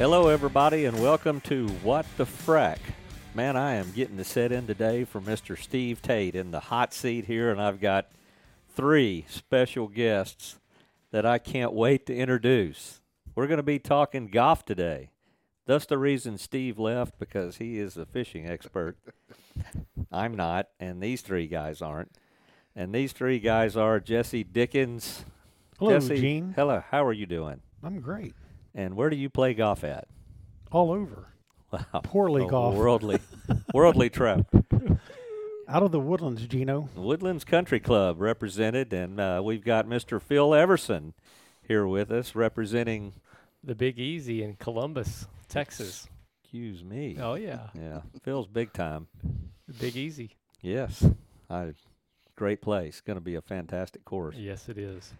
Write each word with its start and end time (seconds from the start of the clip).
Hello, 0.00 0.28
everybody, 0.28 0.86
and 0.86 0.98
welcome 0.98 1.42
to 1.42 1.68
What 1.82 2.06
the 2.16 2.24
Frack. 2.24 2.78
Man, 3.34 3.54
I 3.54 3.74
am 3.74 3.92
getting 3.92 4.16
the 4.16 4.24
set 4.24 4.50
in 4.50 4.66
today 4.66 5.04
for 5.04 5.20
Mr. 5.20 5.58
Steve 5.58 6.00
Tate 6.00 6.34
in 6.34 6.52
the 6.52 6.58
hot 6.58 6.94
seat 6.94 7.26
here, 7.26 7.50
and 7.50 7.60
I've 7.60 7.82
got 7.82 8.10
three 8.74 9.26
special 9.28 9.88
guests 9.88 10.58
that 11.10 11.26
I 11.26 11.36
can't 11.36 11.74
wait 11.74 12.06
to 12.06 12.16
introduce. 12.16 13.02
We're 13.34 13.46
going 13.46 13.58
to 13.58 13.62
be 13.62 13.78
talking 13.78 14.28
golf 14.28 14.64
today. 14.64 15.10
Thus, 15.66 15.84
the 15.84 15.98
reason 15.98 16.38
Steve 16.38 16.78
left 16.78 17.18
because 17.18 17.58
he 17.58 17.78
is 17.78 17.98
a 17.98 18.06
fishing 18.06 18.48
expert. 18.48 18.96
I'm 20.10 20.34
not, 20.34 20.68
and 20.80 21.02
these 21.02 21.20
three 21.20 21.46
guys 21.46 21.82
aren't. 21.82 22.12
And 22.74 22.94
these 22.94 23.12
three 23.12 23.38
guys 23.38 23.76
are 23.76 24.00
Jesse 24.00 24.44
Dickens. 24.44 25.26
Hello, 25.78 25.90
Jesse, 25.90 26.18
Gene. 26.18 26.54
Hello, 26.56 26.82
how 26.90 27.04
are 27.04 27.12
you 27.12 27.26
doing? 27.26 27.60
I'm 27.82 28.00
great. 28.00 28.32
And 28.74 28.94
where 28.94 29.10
do 29.10 29.16
you 29.16 29.28
play 29.28 29.54
golf 29.54 29.84
at? 29.84 30.06
All 30.70 30.90
over. 30.92 31.26
Wow. 31.72 32.00
Poorly 32.02 32.44
A 32.44 32.48
golf. 32.48 32.74
Worldly, 32.74 33.20
worldly 33.74 34.10
trap. 34.10 34.46
Out 35.68 35.82
of 35.84 35.92
the 35.92 36.00
woodlands, 36.00 36.44
Gino. 36.46 36.88
Woodlands 36.96 37.44
Country 37.44 37.78
Club 37.78 38.20
represented, 38.20 38.92
and 38.92 39.20
uh, 39.20 39.40
we've 39.44 39.64
got 39.64 39.86
Mr. 39.86 40.20
Phil 40.20 40.52
Everson 40.54 41.14
here 41.66 41.86
with 41.86 42.10
us 42.10 42.34
representing. 42.34 43.12
The 43.62 43.74
Big 43.76 43.98
Easy 43.98 44.42
in 44.42 44.54
Columbus, 44.56 45.26
Texas. 45.48 46.08
Excuse 46.42 46.82
me. 46.82 47.16
Oh 47.20 47.34
yeah, 47.34 47.68
Yeah, 47.74 48.00
Phil's 48.24 48.48
big 48.48 48.72
time. 48.72 49.06
the 49.68 49.74
Big 49.74 49.96
Easy. 49.96 50.30
Yes, 50.62 51.04
I, 51.48 51.74
great 52.34 52.60
place. 52.62 53.00
Going 53.00 53.18
to 53.18 53.20
be 53.24 53.36
a 53.36 53.40
fantastic 53.42 54.04
course. 54.04 54.34
Yes, 54.36 54.68
it 54.68 54.76
is. 54.78 55.12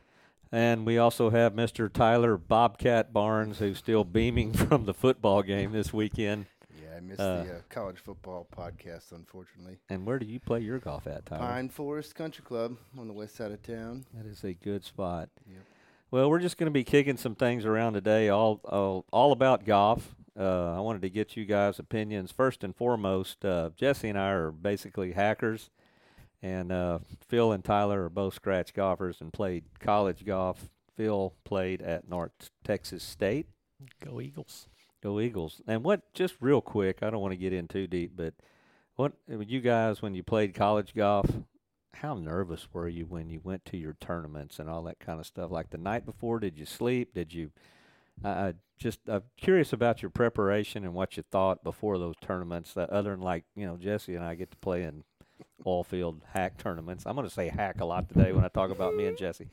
And 0.53 0.85
we 0.85 0.99
also 0.99 1.31
have 1.31 1.53
Mr. 1.55 1.93
Tyler 1.93 2.37
Bobcat 2.37 3.13
Barnes, 3.13 3.59
who's 3.59 3.79
still 3.79 4.05
beaming 4.05 4.53
from 4.55 4.85
the 4.85 4.95
football 4.95 5.43
game 5.43 5.73
this 5.73 5.93
weekend. 5.93 6.47
Yeah, 6.83 6.97
I 6.97 7.01
missed 7.01 7.21
Uh, 7.21 7.45
the 7.45 7.53
uh, 7.57 7.61
college 7.69 7.99
football 7.99 8.49
podcast, 8.57 9.13
unfortunately. 9.13 9.79
And 9.89 10.05
where 10.05 10.19
do 10.19 10.27
you 10.27 10.41
play 10.41 10.61
your 10.61 10.79
golf 10.81 11.07
at, 11.07 11.27
Tyler? 11.27 11.41
Pine 11.47 11.69
Forest 11.69 12.15
Country 12.17 12.43
Club 12.45 12.77
on 12.99 13.07
the 13.07 13.13
west 13.15 13.37
side 13.37 13.53
of 13.53 13.63
town. 13.63 14.05
That 14.15 14.27
is 14.27 14.43
a 14.43 14.55
good 14.55 14.85
spot. 14.85 15.29
Yep. 15.49 15.61
Well, 16.11 16.29
we're 16.29 16.41
just 16.41 16.59
going 16.59 16.67
to 16.67 16.73
be 16.73 16.83
kicking 16.83 17.17
some 17.17 17.37
things 17.37 17.65
around 17.65 17.93
today, 17.93 18.29
all 18.29 18.61
all, 18.65 19.05
all 19.13 19.31
about 19.31 19.65
golf. 19.65 20.17
Uh, 20.39 20.77
I 20.77 20.81
wanted 20.81 21.03
to 21.03 21.11
get 21.11 21.37
you 21.37 21.45
guys' 21.45 21.79
opinions 21.79 22.33
first 22.33 22.65
and 22.65 22.75
foremost. 22.75 23.45
Uh, 23.45 23.71
Jesse 23.77 24.09
and 24.09 24.19
I 24.19 24.31
are 24.31 24.51
basically 24.51 25.13
hackers, 25.13 25.71
and 26.43 26.73
uh, 26.73 26.99
Phil 27.29 27.53
and 27.53 27.65
Tyler 27.65 28.05
are 28.05 28.11
both 28.11 28.35
scratch 28.35 28.73
golfers 28.73 29.21
and 29.21 29.33
played 29.33 29.65
college 29.79 30.25
golf. 30.25 30.69
Phil 30.97 31.35
played 31.45 31.83
at 31.83 32.09
North 32.09 32.51
Texas 32.65 33.03
State. 33.03 33.47
Go 34.05 34.21
Eagles. 34.21 34.69
Go 35.03 35.21
Eagles! 35.21 35.63
And 35.67 35.83
what? 35.83 36.13
Just 36.13 36.35
real 36.41 36.61
quick, 36.61 36.99
I 37.03 37.09
don't 37.09 37.23
want 37.23 37.33
to 37.33 37.39
get 37.39 37.55
in 37.55 37.69
too 37.69 37.87
deep, 37.87 38.13
but 38.15 38.35
what 38.97 39.13
you 39.29 39.61
guys 39.61 40.03
when 40.03 40.15
you 40.15 40.23
played 40.23 40.55
college 40.55 40.95
golf? 40.95 41.27
How 41.95 42.15
nervous 42.15 42.69
were 42.73 42.89
you 42.89 43.07
when 43.07 43.31
you 43.31 43.41
went 43.43 43.65
to 43.67 43.77
your 43.77 43.95
tournaments 43.95 44.59
and 44.59 44.69
all 44.69 44.83
that 44.85 45.01
kind 45.01 45.19
of 45.19 45.27
stuff? 45.27 45.51
Like 45.51 45.71
the 45.71 45.79
night 45.79 46.05
before, 46.05 46.39
did 46.39 46.59
you 46.59 46.67
sleep? 46.67 47.15
Did 47.15 47.33
you? 47.33 47.51
I 48.23 48.29
I 48.29 48.55
just 48.79 49.01
I'm 49.09 49.23
curious 49.39 49.73
about 49.73 50.03
your 50.03 50.11
preparation 50.11 50.85
and 50.85 50.95
what 50.95 51.17
you 51.17 51.23
thought 51.23 51.65
before 51.65 51.99
those 51.99 52.17
tournaments. 52.21 52.77
Uh, 52.77 52.87
other 52.91 53.11
than 53.13 53.21
like 53.21 53.45
you 53.57 53.67
know 53.67 53.77
Jesse 53.77 54.15
and 54.15 54.25
I 54.25 54.35
get 54.35 54.51
to 54.51 54.57
play 54.59 54.83
in 54.83 55.05
oil 55.67 55.85
field 55.85 56.21
hack 56.33 56.57
tournaments. 56.59 57.05
I'm 57.07 57.15
going 57.15 57.27
to 57.29 57.33
say 57.33 57.49
hack 57.49 57.81
a 57.81 57.85
lot 57.85 58.09
today 58.09 58.33
when 58.33 58.45
I 58.45 58.49
talk 58.49 58.71
about 58.71 58.95
me 58.95 59.07
and 59.07 59.17
Jesse. 59.17 59.49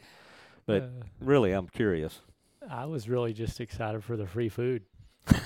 But 0.65 0.83
Uh, 0.83 0.87
really, 1.21 1.51
I'm 1.51 1.67
curious. 1.67 2.21
I 2.69 2.85
was 2.85 3.07
really 3.07 3.33
just 3.33 3.59
excited 3.61 4.03
for 4.03 4.17
the 4.17 4.27
free 4.27 4.49
food. 4.49 4.83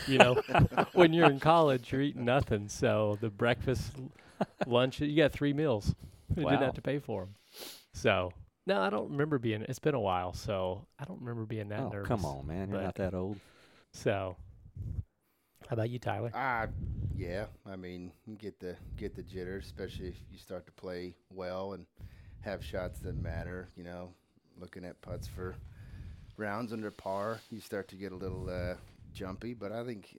You 0.07 0.17
know, 0.19 0.35
when 0.93 1.13
you're 1.13 1.29
in 1.29 1.39
college, 1.39 1.91
you're 1.91 2.01
eating 2.01 2.25
nothing. 2.25 2.67
So 2.67 3.17
the 3.21 3.29
breakfast, 3.29 3.91
lunch, 4.67 4.99
you 5.01 5.15
got 5.15 5.31
three 5.31 5.53
meals. 5.53 5.93
You 6.35 6.43
Wow. 6.43 6.51
didn't 6.51 6.63
have 6.63 6.73
to 6.75 6.81
pay 6.81 6.99
for 6.99 7.21
them. 7.25 7.35
So 7.93 8.31
no, 8.65 8.79
I 8.79 8.89
don't 8.89 9.11
remember 9.11 9.37
being. 9.39 9.63
It's 9.63 9.79
been 9.79 9.95
a 9.95 9.99
while, 9.99 10.33
so 10.33 10.85
I 10.99 11.03
don't 11.05 11.19
remember 11.19 11.45
being 11.45 11.69
that 11.69 11.79
oh, 11.81 11.89
nervous. 11.89 12.07
come 12.07 12.25
on, 12.25 12.47
man! 12.47 12.69
You're 12.69 12.81
not 12.81 12.95
that 12.95 13.13
old. 13.13 13.39
So, 13.91 14.37
how 15.71 15.75
about 15.75 15.89
you, 15.89 15.99
Tyler? 15.99 16.33
Ah, 16.33 16.67
yeah. 17.15 17.45
I 17.65 17.77
mean, 17.77 18.11
get 18.37 18.59
the 18.59 18.75
get 18.97 19.15
the 19.15 19.23
jitters, 19.23 19.65
especially 19.65 20.09
if 20.09 20.15
you 20.29 20.37
start 20.37 20.65
to 20.65 20.71
play 20.73 21.15
well 21.29 21.71
and 21.73 21.85
have 22.41 22.63
shots 22.63 22.99
that 22.99 23.15
matter. 23.15 23.69
You 23.77 23.85
know, 23.85 24.13
looking 24.59 24.83
at 24.83 25.01
putts 25.01 25.27
for 25.27 25.55
rounds 26.35 26.73
under 26.73 26.91
par, 26.91 27.39
you 27.49 27.61
start 27.61 27.87
to 27.89 27.95
get 27.95 28.11
a 28.11 28.15
little 28.17 28.49
uh, 28.49 28.75
jumpy. 29.13 29.53
But 29.53 29.71
I 29.71 29.85
think 29.85 30.17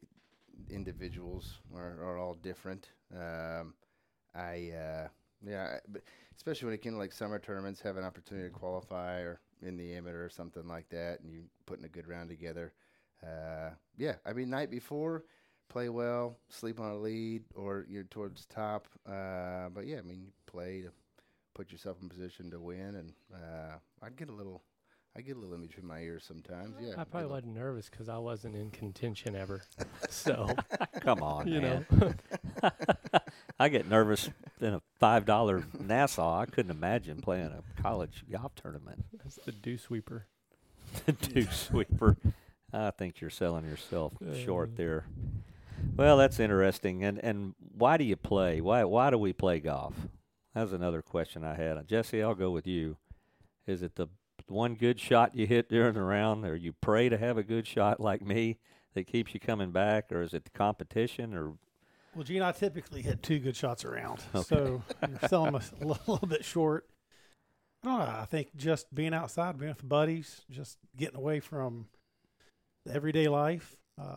individuals 0.70 1.58
are, 1.76 1.98
are 2.02 2.16
all 2.16 2.34
different. 2.34 2.88
Um, 3.14 3.74
I 4.34 4.70
uh, 4.74 5.08
yeah, 5.46 5.80
but 5.86 6.02
especially 6.34 6.66
when 6.66 6.74
it 6.74 6.80
came 6.82 6.92
to 6.92 6.98
like 6.98 7.12
summer 7.12 7.38
tournaments, 7.38 7.82
have 7.82 7.98
an 7.98 8.04
opportunity 8.04 8.48
to 8.48 8.54
qualify 8.54 9.20
or 9.20 9.40
in 9.60 9.76
the 9.76 9.92
amateur 9.94 10.24
or 10.24 10.30
something 10.30 10.66
like 10.66 10.88
that, 10.88 11.20
and 11.20 11.30
you 11.30 11.42
putting 11.66 11.84
a 11.84 11.88
good 11.88 12.08
round 12.08 12.30
together. 12.30 12.72
Uh, 13.22 13.70
yeah, 13.96 14.14
I 14.26 14.32
mean, 14.32 14.50
night 14.50 14.70
before, 14.70 15.24
play 15.72 15.88
well, 15.88 16.36
sleep 16.48 16.78
on 16.80 16.90
a 16.90 16.96
lead, 16.98 17.42
or 17.54 17.86
you're 17.88 18.04
towards 18.04 18.46
top. 18.46 18.86
Uh, 19.06 19.68
but 19.74 19.86
yeah, 19.86 19.98
I 19.98 20.02
mean, 20.02 20.20
you 20.22 20.32
play 20.46 20.82
to 20.82 20.90
put 21.54 21.72
yourself 21.72 21.96
in 22.02 22.08
position 22.08 22.50
to 22.50 22.60
win, 22.60 22.94
and 22.96 23.12
uh, 23.34 23.76
I'd 24.02 24.16
get 24.16 24.28
a 24.28 24.32
little, 24.32 24.62
I 25.16 25.20
get 25.22 25.36
a 25.36 25.40
little 25.40 25.54
in 25.54 25.62
between 25.62 25.86
my 25.86 26.00
ears 26.00 26.24
sometimes. 26.26 26.74
Yeah, 26.80 26.88
I 26.94 26.96
get 26.96 27.10
probably 27.10 27.28
a- 27.28 27.32
wasn't 27.32 27.54
nervous 27.54 27.88
because 27.90 28.08
I 28.08 28.18
wasn't 28.18 28.54
in 28.56 28.70
contention 28.70 29.34
ever. 29.34 29.62
so 30.10 30.48
Come 31.00 31.22
on, 31.22 31.48
you 31.48 31.60
man. 31.60 31.86
know. 31.90 32.12
I 33.58 33.68
get 33.68 33.88
nervous 33.88 34.28
in 34.60 34.74
a 34.74 34.82
five 34.98 35.24
dollar 35.24 35.64
Nassau. 35.78 36.40
I 36.40 36.46
couldn't 36.46 36.70
imagine 36.70 37.20
playing 37.20 37.46
a 37.46 37.82
college 37.82 38.24
golf 38.30 38.54
tournament. 38.54 39.04
That's 39.22 39.36
the 39.36 39.52
dew 39.52 39.78
sweeper. 39.78 40.26
the 41.06 41.12
dew 41.12 41.46
sweeper. 41.50 42.16
I 42.74 42.90
think 42.90 43.20
you're 43.20 43.30
selling 43.30 43.64
yourself 43.66 44.14
short 44.44 44.70
Uh. 44.70 44.76
there. 44.76 45.04
Well, 45.96 46.16
that's 46.16 46.40
interesting. 46.40 47.04
And 47.04 47.18
and 47.18 47.54
why 47.58 47.96
do 47.96 48.04
you 48.04 48.16
play? 48.16 48.60
Why 48.60 48.84
why 48.84 49.10
do 49.10 49.18
we 49.18 49.32
play 49.32 49.60
golf? 49.60 49.94
That's 50.54 50.72
another 50.72 51.02
question 51.02 51.44
I 51.44 51.54
had. 51.54 51.86
Jesse, 51.88 52.22
I'll 52.22 52.34
go 52.34 52.50
with 52.50 52.66
you. 52.66 52.96
Is 53.66 53.82
it 53.82 53.96
the 53.96 54.08
one 54.48 54.74
good 54.74 55.00
shot 55.00 55.34
you 55.34 55.46
hit 55.46 55.68
during 55.68 55.94
the 55.94 56.02
round, 56.02 56.44
or 56.44 56.56
you 56.56 56.72
pray 56.72 57.08
to 57.08 57.16
have 57.16 57.38
a 57.38 57.42
good 57.42 57.66
shot 57.66 58.00
like 58.00 58.22
me 58.22 58.58
that 58.94 59.06
keeps 59.06 59.32
you 59.32 59.40
coming 59.40 59.70
back, 59.70 60.12
or 60.12 60.22
is 60.22 60.34
it 60.34 60.44
the 60.44 60.50
competition, 60.50 61.32
or 61.32 61.54
Well, 62.14 62.24
Gene, 62.24 62.42
I 62.42 62.52
typically 62.52 63.00
hit 63.02 63.22
two 63.22 63.38
good 63.38 63.56
shots 63.56 63.84
around. 63.84 64.20
Okay. 64.34 64.44
So 64.44 64.82
you're 65.08 65.28
selling 65.28 65.54
a 65.54 65.58
little, 65.84 66.14
little 66.14 66.28
bit 66.28 66.44
short. 66.44 66.86
I 67.84 67.88
don't 67.88 67.98
know. 67.98 68.20
I 68.20 68.26
think 68.26 68.54
just 68.56 68.94
being 68.94 69.14
outside, 69.14 69.58
being 69.58 69.70
with 69.72 69.88
buddies, 69.88 70.42
just 70.50 70.76
getting 70.96 71.16
away 71.18 71.40
from 71.40 71.86
everyday 72.90 73.28
life. 73.28 73.76
Uh, 74.00 74.16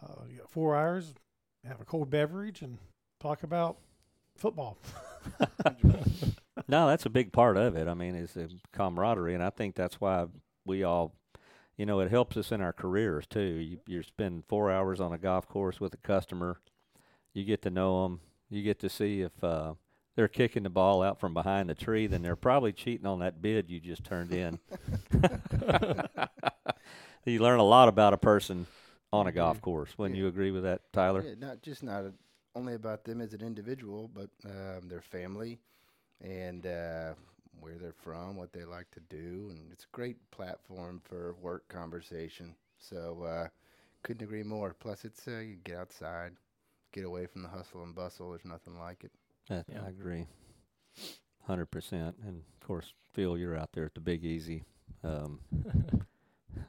four 0.49 0.75
hours, 0.75 1.13
have 1.67 1.81
a 1.81 1.85
cold 1.85 2.09
beverage, 2.09 2.61
and 2.61 2.77
talk 3.19 3.43
about 3.43 3.77
football. 4.35 4.77
No, 6.67 6.87
that's 6.87 7.05
a 7.05 7.09
big 7.09 7.31
part 7.31 7.57
of 7.57 7.75
it. 7.75 7.87
I 7.87 7.93
mean, 7.93 8.15
it's 8.15 8.33
the 8.33 8.49
camaraderie, 8.73 9.35
and 9.35 9.43
I 9.43 9.49
think 9.49 9.75
that's 9.75 10.01
why 10.01 10.25
we 10.65 10.83
all, 10.83 11.13
you 11.77 11.85
know, 11.85 11.99
it 11.99 12.09
helps 12.09 12.37
us 12.37 12.51
in 12.51 12.61
our 12.61 12.73
careers 12.73 13.27
too. 13.27 13.39
You, 13.39 13.79
you 13.85 14.03
spend 14.03 14.45
four 14.47 14.71
hours 14.71 14.99
on 14.99 15.13
a 15.13 15.17
golf 15.17 15.47
course 15.47 15.79
with 15.79 15.93
a 15.93 15.97
customer, 15.97 16.59
you 17.33 17.43
get 17.43 17.61
to 17.63 17.69
know 17.69 18.03
them, 18.03 18.21
you 18.49 18.63
get 18.63 18.79
to 18.79 18.89
see 18.89 19.21
if 19.21 19.43
uh, 19.43 19.73
they're 20.15 20.27
kicking 20.27 20.63
the 20.63 20.69
ball 20.69 21.03
out 21.03 21.19
from 21.19 21.33
behind 21.33 21.69
the 21.69 21.75
tree, 21.75 22.07
then 22.07 22.23
they're 22.23 22.35
probably 22.35 22.71
cheating 22.71 23.05
on 23.05 23.19
that 23.19 23.41
bid 23.41 23.69
you 23.69 23.79
just 23.79 24.03
turned 24.03 24.31
in. 24.31 24.57
you 27.25 27.39
learn 27.39 27.59
a 27.59 27.63
lot 27.63 27.89
about 27.89 28.13
a 28.13 28.17
person 28.17 28.65
on 29.15 29.27
a 29.27 29.31
golf 29.31 29.61
course. 29.61 29.97
Wouldn't 29.97 30.17
Yeah. 30.17 30.23
you 30.23 30.27
agree 30.27 30.51
with 30.51 30.63
that, 30.63 30.91
Tyler? 30.93 31.21
Yeah, 31.21 31.35
not 31.37 31.61
just 31.61 31.83
not 31.83 32.05
a, 32.05 32.13
only 32.55 32.73
about 32.73 33.03
them 33.03 33.21
as 33.21 33.33
an 33.33 33.41
individual, 33.41 34.09
but 34.13 34.29
um, 34.45 34.87
their 34.87 35.01
family 35.01 35.59
and 36.21 36.65
uh, 36.65 37.13
where 37.59 37.77
they're 37.77 37.93
from, 37.93 38.35
what 38.37 38.53
they 38.53 38.63
like 38.65 38.89
to 38.91 38.99
do, 39.01 39.49
and 39.51 39.71
it's 39.71 39.85
a 39.85 39.95
great 39.95 40.17
platform 40.31 41.01
for 41.03 41.33
work 41.41 41.67
conversation. 41.67 42.55
So 42.77 43.23
uh, 43.23 43.47
couldn't 44.03 44.23
agree 44.23 44.43
more. 44.43 44.73
Plus, 44.73 45.05
it's 45.05 45.27
uh, 45.27 45.39
you 45.39 45.55
get 45.63 45.77
outside, 45.77 46.33
get 46.91 47.05
away 47.05 47.25
from 47.27 47.43
the 47.43 47.49
hustle 47.49 47.83
and 47.83 47.95
bustle. 47.95 48.29
There's 48.31 48.45
nothing 48.45 48.77
like 48.79 49.03
it. 49.03 49.11
That, 49.49 49.65
Yeah. 49.67 49.83
I 49.85 49.89
agree, 49.89 50.27
hundred 51.45 51.67
percent. 51.67 52.15
And 52.25 52.41
of 52.61 52.67
course, 52.67 52.93
Phil, 53.13 53.37
you're 53.37 53.55
out 53.57 53.71
there 53.73 53.85
at 53.85 53.93
the 53.93 54.01
Big 54.01 54.23
Easy, 54.23 54.63
um, 55.03 55.39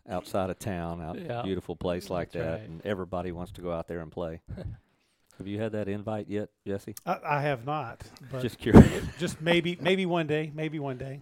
outside 0.09 0.51
of 0.51 0.59
town, 0.59 1.01
out 1.03 1.19
Yeah, 1.21 1.43
beautiful 1.43 1.77
place 1.77 2.11
like 2.11 2.33
that's 2.33 2.45
that, 2.45 2.53
right. 2.61 2.69
and 2.69 2.85
everybody 2.85 3.33
wants 3.33 3.53
to 3.53 3.61
go 3.61 3.73
out 3.73 3.89
there 3.89 4.01
and 4.01 4.11
play. 4.11 4.41
Have 5.39 5.47
you 5.47 5.61
had 5.61 5.73
that 5.73 5.87
invite 5.87 6.29
yet, 6.29 6.49
Jesse? 6.67 6.95
I, 7.05 7.19
I 7.23 7.41
have 7.43 7.67
not, 7.67 8.03
but 8.33 8.41
Just 8.41 8.59
just, 9.19 9.41
maybe 9.43 9.77
maybe 9.81 10.07
one 10.07 10.27
day, 10.27 10.51
maybe 10.55 10.79
one 10.79 10.97
day. 10.97 11.21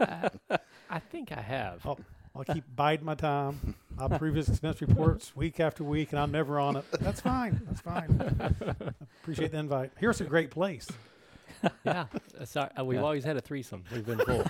I, 0.00 0.28
I 0.90 0.98
think 0.98 1.32
I 1.32 1.40
have. 1.40 1.84
Oh. 1.86 1.96
I'll 2.36 2.42
keep 2.44 2.64
biding 2.74 3.06
my 3.06 3.14
time. 3.14 3.76
I 3.96 4.06
approve 4.06 4.34
his 4.34 4.48
expense 4.48 4.80
reports 4.80 5.36
week 5.36 5.60
after 5.60 5.84
week, 5.84 6.10
and 6.10 6.18
I'm 6.18 6.32
never 6.32 6.58
on 6.58 6.74
it. 6.76 6.84
That's 6.98 7.20
fine. 7.20 7.60
That's 7.64 7.80
fine. 7.80 8.10
Appreciate 9.22 9.52
the 9.52 9.58
invite. 9.58 9.92
Here's 9.98 10.20
a 10.20 10.24
great 10.24 10.50
place. 10.50 10.88
yeah, 11.84 12.06
uh, 12.40 12.44
sorry, 12.44 12.70
uh, 12.76 12.84
we've 12.84 12.98
Yeah. 12.98 13.04
always 13.04 13.22
had 13.24 13.36
a 13.36 13.40
threesome. 13.40 13.84
We've 13.92 14.04
been 14.04 14.18
full. 14.18 14.44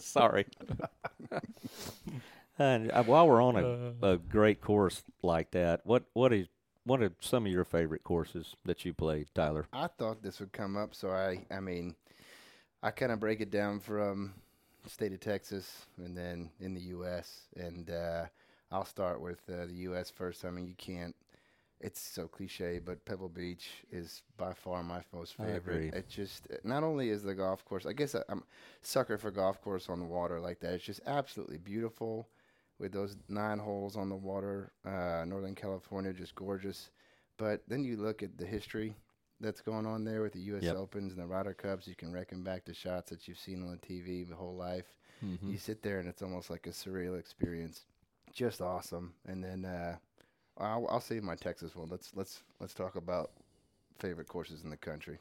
Sorry. 0.00 0.44
and 2.58 2.90
uh, 2.92 3.02
while 3.04 3.28
we're 3.28 3.42
on 3.42 3.56
a, 3.56 3.66
Uh, 3.66 3.92
a 4.02 4.16
great 4.18 4.60
course 4.60 5.02
like 5.22 5.50
that, 5.52 5.84
what 5.84 6.04
what 6.12 6.32
is 6.32 6.48
what 6.84 7.02
are 7.02 7.12
some 7.20 7.46
of 7.46 7.52
your 7.52 7.64
favorite 7.64 8.04
courses 8.04 8.56
that 8.64 8.84
you 8.84 8.94
played, 8.94 9.28
Tyler? 9.34 9.66
I 9.72 9.86
thought 9.88 10.22
this 10.22 10.40
would 10.40 10.52
come 10.52 10.76
up, 10.76 10.94
so 10.94 11.10
I 11.10 11.46
I 11.50 11.60
mean, 11.60 11.94
I 12.82 12.90
kind 12.90 13.12
of 13.12 13.20
break 13.20 13.40
it 13.40 13.50
down 13.50 13.80
from 13.80 14.34
state 14.86 15.12
of 15.12 15.20
Texas 15.20 15.86
and 15.98 16.16
then 16.16 16.50
in 16.60 16.74
the 16.74 16.80
U.S. 16.96 17.42
and 17.56 17.90
uh, 17.90 18.26
I'll 18.72 18.84
start 18.86 19.20
with 19.20 19.40
uh, 19.50 19.66
the 19.66 19.74
U.S. 19.88 20.10
first. 20.10 20.44
I 20.44 20.50
mean, 20.50 20.66
you 20.66 20.74
can't. 20.76 21.14
It's 21.80 22.00
so 22.00 22.26
cliche, 22.26 22.80
but 22.84 23.04
Pebble 23.04 23.28
Beach 23.28 23.68
is 23.92 24.22
by 24.36 24.52
far 24.52 24.82
my 24.82 25.00
most 25.12 25.36
favorite. 25.36 25.94
It 25.94 26.08
just 26.08 26.48
not 26.64 26.82
only 26.82 27.10
is 27.10 27.22
the 27.22 27.34
golf 27.34 27.64
course. 27.64 27.86
I 27.86 27.92
guess 27.92 28.16
I, 28.16 28.22
I'm 28.28 28.42
sucker 28.82 29.16
for 29.16 29.30
golf 29.30 29.60
course 29.62 29.88
on 29.88 30.00
the 30.00 30.06
water 30.06 30.40
like 30.40 30.58
that. 30.60 30.74
It's 30.74 30.84
just 30.84 31.00
absolutely 31.06 31.58
beautiful 31.58 32.28
with 32.80 32.92
those 32.92 33.16
nine 33.28 33.58
holes 33.58 33.96
on 33.96 34.08
the 34.08 34.16
water. 34.16 34.72
Uh, 34.84 35.24
Northern 35.24 35.54
California, 35.54 36.12
just 36.12 36.34
gorgeous. 36.34 36.90
But 37.36 37.62
then 37.68 37.84
you 37.84 37.96
look 37.96 38.24
at 38.24 38.36
the 38.36 38.46
history 38.46 38.96
that's 39.40 39.60
going 39.60 39.86
on 39.86 40.04
there 40.04 40.22
with 40.22 40.32
the 40.32 40.40
U.S. 40.40 40.64
Yep. 40.64 40.76
Opens 40.76 41.12
and 41.12 41.22
the 41.22 41.26
Ryder 41.26 41.54
Cups. 41.54 41.86
You 41.86 41.94
can 41.94 42.12
reckon 42.12 42.42
back 42.42 42.64
to 42.64 42.74
shots 42.74 43.10
that 43.10 43.28
you've 43.28 43.38
seen 43.38 43.62
on 43.62 43.70
the 43.70 43.76
TV 43.78 44.28
the 44.28 44.34
whole 44.34 44.56
life. 44.56 44.98
Mm-hmm. 45.24 45.50
You 45.50 45.58
sit 45.58 45.82
there 45.82 46.00
and 46.00 46.08
it's 46.08 46.22
almost 46.22 46.50
like 46.50 46.66
a 46.66 46.70
surreal 46.70 47.18
experience. 47.18 47.82
Just 48.32 48.60
awesome. 48.60 49.14
And 49.26 49.42
then 49.42 49.64
uh, 49.64 49.96
I'll, 50.58 50.86
I'll 50.90 51.00
save 51.00 51.22
my 51.22 51.34
Texas 51.34 51.74
one. 51.76 51.88
Let's 51.88 52.12
let's 52.14 52.42
let's 52.60 52.74
talk 52.74 52.96
about 52.96 53.30
favorite 53.98 54.28
courses 54.28 54.64
in 54.64 54.70
the 54.70 54.76
country. 54.76 55.18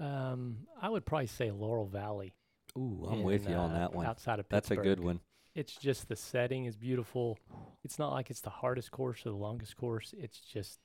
um, 0.00 0.58
I 0.80 0.88
would 0.88 1.04
probably 1.04 1.26
say 1.26 1.50
Laurel 1.50 1.86
Valley. 1.86 2.32
Ooh, 2.76 3.06
I'm 3.10 3.22
with 3.22 3.46
in, 3.46 3.52
you 3.52 3.56
on 3.58 3.70
uh, 3.70 3.78
that 3.78 3.94
one. 3.94 4.06
Outside 4.06 4.38
of 4.38 4.48
Pittsburgh. 4.48 4.78
That's 4.78 4.86
a 4.86 4.88
good 4.88 5.00
one. 5.00 5.20
It's 5.54 5.74
just 5.74 6.08
the 6.08 6.16
setting 6.16 6.66
is 6.66 6.76
beautiful. 6.76 7.38
It's 7.82 7.98
not 7.98 8.12
like 8.12 8.30
it's 8.30 8.40
the 8.40 8.50
hardest 8.50 8.90
course 8.92 9.26
or 9.26 9.30
the 9.30 9.36
longest 9.36 9.76
course. 9.76 10.14
It's 10.16 10.38
just 10.38 10.78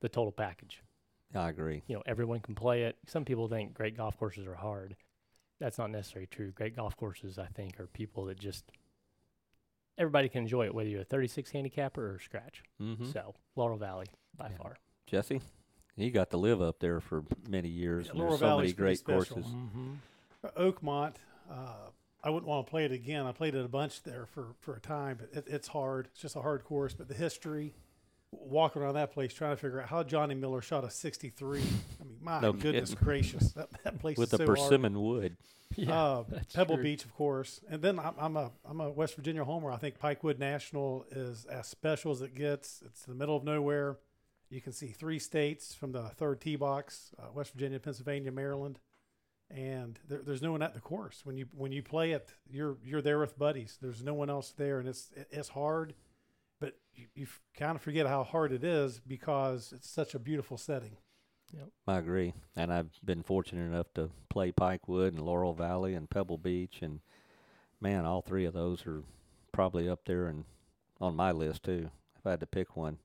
the 0.00 0.08
total 0.08 0.32
package. 0.32 0.82
I 1.34 1.48
agree. 1.48 1.82
You 1.86 1.96
know, 1.96 2.02
everyone 2.06 2.40
can 2.40 2.54
play 2.54 2.82
it. 2.82 2.96
Some 3.06 3.24
people 3.24 3.48
think 3.48 3.74
great 3.74 3.96
golf 3.96 4.18
courses 4.18 4.46
are 4.46 4.54
hard. 4.54 4.96
That's 5.60 5.78
not 5.78 5.90
necessarily 5.90 6.26
true. 6.26 6.52
Great 6.52 6.76
golf 6.76 6.96
courses, 6.96 7.38
I 7.38 7.46
think, 7.46 7.80
are 7.80 7.86
people 7.86 8.26
that 8.26 8.38
just 8.38 8.70
everybody 9.98 10.28
can 10.28 10.42
enjoy 10.42 10.66
it, 10.66 10.74
whether 10.74 10.88
you're 10.88 11.02
a 11.02 11.04
36 11.04 11.50
handicapper 11.50 12.14
or 12.14 12.18
scratch. 12.20 12.62
Mm-hmm. 12.80 13.10
So 13.10 13.34
Laurel 13.56 13.76
Valley 13.76 14.06
by 14.36 14.48
Yeah. 14.50 14.56
far. 14.56 14.76
Jesse, 15.06 15.40
you 15.96 16.10
got 16.10 16.30
to 16.30 16.36
live 16.36 16.62
up 16.62 16.78
there 16.78 17.00
for 17.00 17.24
many 17.48 17.68
years. 17.68 18.06
Yeah, 18.06 18.12
Laurel 18.14 18.30
there's 18.30 18.40
so 18.40 18.46
many 18.46 18.72
Valley's 18.72 18.72
great 18.74 19.04
courses. 19.04 19.46
Mm-hmm. 19.46 19.92
Oakmont, 20.56 21.14
uh, 21.50 21.90
I 22.22 22.30
wouldn't 22.30 22.46
want 22.48 22.66
to 22.66 22.70
play 22.70 22.84
it 22.84 22.92
again. 22.92 23.26
I 23.26 23.32
played 23.32 23.54
it 23.54 23.64
a 23.64 23.68
bunch 23.68 24.02
there 24.02 24.26
for, 24.26 24.48
for 24.60 24.76
a 24.76 24.80
time, 24.80 25.18
but 25.20 25.36
it, 25.36 25.44
it's 25.48 25.68
hard. 25.68 26.08
It's 26.12 26.20
just 26.20 26.36
a 26.36 26.42
hard 26.42 26.64
course. 26.64 26.94
But 26.94 27.08
the 27.08 27.14
history, 27.14 27.74
walking 28.30 28.82
around 28.82 28.94
that 28.94 29.12
place, 29.12 29.32
trying 29.32 29.52
to 29.52 29.60
figure 29.60 29.80
out 29.80 29.88
how 29.88 30.02
Johnny 30.02 30.34
Miller 30.34 30.60
shot 30.60 30.84
a 30.84 30.90
63. 30.90 31.60
I 31.60 32.04
mean, 32.04 32.16
my 32.20 32.40
No 32.40 32.52
goodness 32.52 32.90
kidding. 32.90 33.04
gracious, 33.04 33.52
that, 33.52 33.68
that 33.84 33.98
place 34.00 34.16
With 34.18 34.26
is 34.32 34.38
the 34.38 34.38
so 34.38 34.46
hard. 34.46 34.58
persimmon 34.58 35.00
wood. 35.00 35.36
Yeah, 35.76 35.92
uh, 36.02 36.24
Pebble 36.54 36.76
true. 36.76 36.82
Beach, 36.84 37.04
of 37.04 37.14
course, 37.14 37.60
and 37.70 37.82
then 37.82 37.98
I'm, 37.98 38.14
I'm 38.18 38.36
a 38.36 38.50
I'm 38.64 38.80
a 38.80 38.90
West 38.90 39.14
Virginia 39.16 39.44
homer. 39.44 39.70
I 39.70 39.76
think 39.76 39.98
Pikewood 40.00 40.38
National 40.38 41.04
is 41.10 41.44
as 41.44 41.66
special 41.68 42.10
as 42.10 42.22
it 42.22 42.34
gets. 42.34 42.82
It's 42.86 43.06
in 43.06 43.12
the 43.12 43.18
middle 43.18 43.36
of 43.36 43.44
nowhere. 43.44 43.98
You 44.50 44.62
can 44.62 44.72
see 44.72 44.88
three 44.88 45.18
states 45.18 45.74
from 45.74 45.92
the 45.92 46.04
third 46.16 46.40
tee 46.40 46.56
box: 46.56 47.10
uh, 47.18 47.26
West 47.34 47.52
Virginia, 47.52 47.78
Pennsylvania, 47.78 48.32
Maryland, 48.32 48.80
and 49.50 49.98
there, 50.08 50.22
there's 50.24 50.42
no 50.42 50.52
one 50.52 50.62
at 50.62 50.72
the 50.74 50.80
course 50.80 51.20
when 51.24 51.36
you 51.36 51.46
when 51.54 51.70
you 51.70 51.82
play 51.82 52.12
it. 52.12 52.30
You're 52.50 52.78
you're 52.82 53.02
there 53.02 53.18
with 53.18 53.38
buddies. 53.38 53.76
There's 53.80 54.02
no 54.02 54.14
one 54.14 54.30
else 54.30 54.52
there, 54.56 54.78
and 54.80 54.88
it's 54.88 55.10
it's 55.30 55.50
hard, 55.50 55.92
but 55.92 55.96
you, 56.98 57.06
you 57.14 57.26
kind 57.56 57.76
of 57.76 57.82
forget 57.82 58.06
how 58.06 58.24
hard 58.24 58.52
it 58.52 58.64
is 58.64 59.00
because 59.06 59.72
it's 59.74 59.88
such 59.88 60.14
a 60.14 60.18
beautiful 60.18 60.58
setting. 60.58 60.96
I 61.86 61.96
agree. 61.96 62.34
And 62.56 62.72
I've 62.72 62.90
been 63.04 63.22
fortunate 63.22 63.64
enough 63.64 63.86
to 63.94 64.10
play 64.28 64.52
Pikewood 64.52 65.08
and 65.08 65.20
Laurel 65.20 65.54
Valley 65.54 65.94
and 65.94 66.10
Pebble 66.10 66.38
Beach 66.38 66.80
and 66.82 67.00
man, 67.80 68.04
all 68.04 68.20
three 68.20 68.44
of 68.44 68.52
those 68.52 68.86
are 68.86 69.02
probably 69.52 69.88
up 69.88 70.00
there 70.04 70.26
and 70.26 70.44
on 71.00 71.16
my 71.16 71.32
list 71.32 71.62
too. 71.62 71.90
If 72.18 72.26
I 72.26 72.30
had 72.30 72.40
to 72.40 72.46
pick 72.46 72.76
one. 72.76 72.98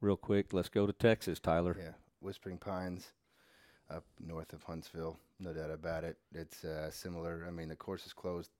Real 0.00 0.16
quick, 0.16 0.52
let's 0.52 0.68
go 0.68 0.86
to 0.86 0.92
Texas, 0.92 1.38
Tyler. 1.38 1.76
Yeah, 1.78 1.92
Whispering 2.20 2.58
Pines, 2.58 3.12
up 3.90 4.04
north 4.18 4.52
of 4.52 4.62
Huntsville, 4.62 5.18
no 5.38 5.52
doubt 5.52 5.70
about 5.70 6.04
it. 6.04 6.16
It's 6.34 6.64
uh, 6.64 6.90
similar. 6.90 7.44
I 7.46 7.50
mean, 7.50 7.68
the 7.68 7.76
course 7.76 8.06
is 8.06 8.14
closed. 8.14 8.50